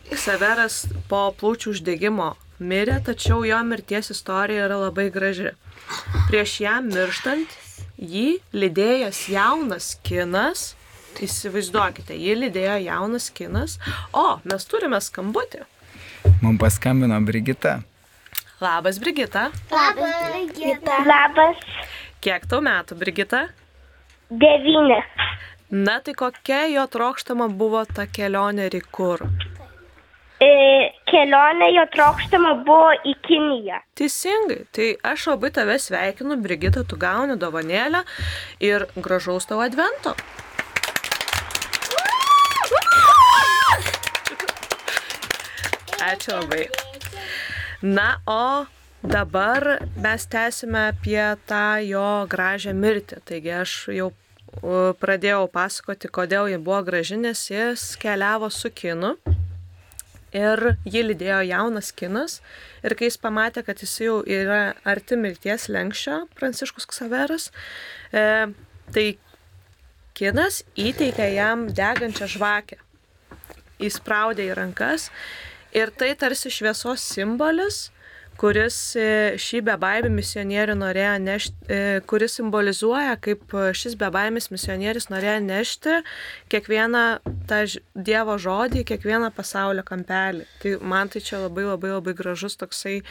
Severas 0.09 0.87
po 1.09 1.27
plaučių 1.37 1.75
uždegimo 1.75 2.31
mirė, 2.59 2.97
tačiau 3.05 3.43
jo 3.45 3.59
mirties 3.67 4.09
istorija 4.15 4.65
yra 4.65 4.79
labai 4.87 5.09
graži. 5.13 5.51
Prieš 6.29 6.55
jam 6.63 6.89
mirštant, 6.89 7.53
jį 8.01 8.39
lydėjęs 8.55 9.21
jaunas 9.29 9.91
kinas, 10.05 10.73
įsivaizduokite, 11.21 12.15
jį 12.17 12.39
lydėjo 12.45 12.79
jaunas 12.87 13.29
kinas, 13.35 13.77
o 14.13 14.39
mes 14.47 14.65
turime 14.69 15.01
skambutį. 15.03 15.65
Mums 16.41 16.59
paskambino 16.61 17.19
Brigita. 17.21 17.79
Labas, 18.61 18.97
Brigita. 18.99 19.51
Labas, 19.71 20.15
Brigita. 20.31 20.97
Labas, 21.07 21.57
Kiek 22.19 22.43
tau 22.51 22.59
metų, 22.65 22.97
Brigita? 22.99 23.45
devyni. 24.29 24.97
Na 25.71 25.99
tai 26.05 26.13
kokia 26.13 26.65
jo 26.69 26.83
trokštama 26.91 27.47
buvo 27.61 27.81
ta 27.87 28.03
kelionė 28.05 28.67
ir 28.69 28.75
į 28.77 28.81
kur? 28.93 29.23
E, 30.43 30.49
kelionė 31.09 31.69
jo 31.73 31.85
trokštama 31.95 32.51
buvo 32.67 32.91
į 33.09 33.15
Kiniją. 33.25 33.79
Teisingai, 33.97 34.59
tai 34.75 34.89
aš 35.13 35.25
labai 35.31 35.49
tave 35.55 35.79
sveikinu, 35.81 36.37
Brigita, 36.43 36.83
tu 36.83 36.99
gauni 36.99 37.39
dovanėlę 37.41 38.03
ir 38.69 38.85
gražaus 38.97 39.49
tavo 39.49 39.65
advento. 39.65 40.13
Ačiū 46.09 46.35
labai. 46.37 46.63
Na, 47.81 48.21
o 48.25 48.65
dabar 49.03 49.87
mes 49.95 50.25
tęsime 50.27 50.87
apie 50.87 51.35
tą 51.47 51.79
jo 51.87 52.25
gražią 52.27 52.73
mirtį. 52.75 53.21
Taigi 53.23 53.53
aš 53.55 53.75
jau 53.95 54.09
pradėjau 54.99 55.45
pasakoti, 55.53 56.11
kodėl 56.11 56.49
ji 56.51 56.57
buvo 56.59 56.81
graži, 56.83 57.15
nes 57.15 57.45
jis 57.47 57.95
keliavo 58.01 58.49
su 58.51 58.67
kinu. 58.67 59.13
Ir 60.35 60.75
jį 60.83 61.05
lydėjo 61.07 61.39
jaunas 61.47 61.93
kinas. 61.95 62.41
Ir 62.83 62.99
kai 62.99 63.07
jis 63.07 63.17
pamatė, 63.17 63.63
kad 63.63 63.79
jis 63.79 63.95
jau 64.03 64.19
yra 64.27 64.75
arti 64.83 65.15
mirties 65.15 65.69
lenkščio, 65.71 66.25
Pranciškus 66.35 66.85
Ksaveras, 66.85 67.47
e, 68.11 68.51
tai 68.93 69.07
kinas 70.19 70.65
įteikė 70.75 71.31
jam 71.33 71.69
degančią 71.71 72.27
žvakę. 72.35 72.83
Įspraudė 73.79 74.51
į 74.51 74.57
rankas 74.59 75.07
ir 75.75 75.93
tai 75.97 76.13
tarsi 76.19 76.51
šviesos 76.53 77.03
simbolis, 77.15 77.89
kuris 78.39 78.75
e, 78.95 79.35
šį 79.41 79.59
bebaimį 79.67 80.09
misionierių 80.15 80.77
norėjo 80.79 81.15
nešti, 81.19 81.79
kuris 82.07 82.37
simbolizuoja, 82.39 83.17
kaip 83.19 83.51
šis 83.75 83.97
bebaimis 83.99 84.47
misionierius 84.53 85.09
norėjo 85.11 85.41
nešti 85.43 85.97
kiekvieną 86.51 87.03
tą 87.49 87.59
Dievo 87.95 88.37
žodį, 88.39 88.85
kiekvieną 88.87 89.33
pasaulio 89.35 89.83
kampelį. 89.83 90.47
Tai 90.63 90.75
man 90.87 91.11
tai 91.11 91.23
čia 91.25 91.43
labai 91.43 91.67
labai 91.67 91.91
labai 91.97 92.15
gražus 92.15 92.55
toksai 92.59 93.01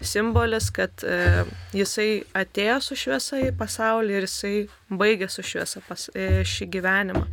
simbolis, 0.00 0.70
kad 0.74 1.04
e, 1.04 1.44
jisai 1.76 2.22
atėjo 2.36 2.78
su 2.82 2.98
šviesa 2.98 3.42
į 3.44 3.52
pasaulį 3.58 4.16
ir 4.18 4.28
jisai 4.28 4.54
baigė 4.88 5.28
su 5.30 5.44
šviesa 5.46 5.82
pas, 5.88 6.08
e, 6.14 6.46
šį 6.48 6.70
gyvenimą. 6.78 7.26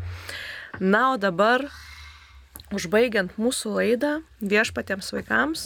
Na, 0.79 1.13
o 1.13 1.17
dabar 1.17 1.65
Užbaigiant 2.69 3.33
mūsų 3.41 3.71
laidą 3.73 4.09
viešpatiems 4.45 5.07
vaikams, 5.15 5.61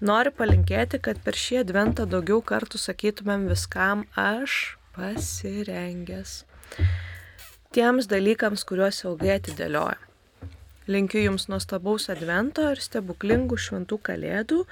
noriu 0.00 0.32
palinkėti, 0.32 0.96
kad 1.04 1.20
per 1.20 1.36
šį 1.36 1.58
adventą 1.60 2.06
daugiau 2.08 2.40
kartų 2.40 2.80
sakytumėm 2.80 3.44
viskam 3.50 4.06
aš 4.16 4.78
pasirengęs. 4.96 6.38
Tiems 7.76 8.08
dalykams, 8.08 8.64
kuriuos 8.64 9.02
ilgai 9.04 9.34
atidėlioja. 9.36 10.00
Linkiu 10.88 11.20
Jums 11.20 11.50
nuostabaus 11.52 12.08
advento 12.08 12.64
ir 12.72 12.80
stebuklingų 12.80 13.60
šventų 13.60 14.00
kalėdų 14.08 14.62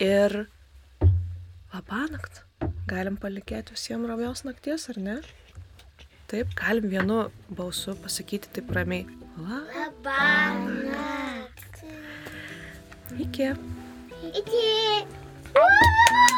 ir 0.00 0.38
labanakt. 1.74 2.46
Galim 2.88 3.20
palikėti 3.20 3.76
visiems 3.76 4.08
ramios 4.08 4.46
nakties, 4.48 4.88
ar 4.88 5.04
ne? 5.04 5.18
Taip, 6.34 6.50
galim 6.58 6.86
vienu 6.90 7.16
balsu 7.58 7.92
pasakyti 8.04 8.48
taip 8.54 8.72
ramiai. 8.74 9.04
Labanakt. 9.46 10.64
Iki. 13.24 13.48
Iki. 14.40 14.66
Iki. 15.54 16.33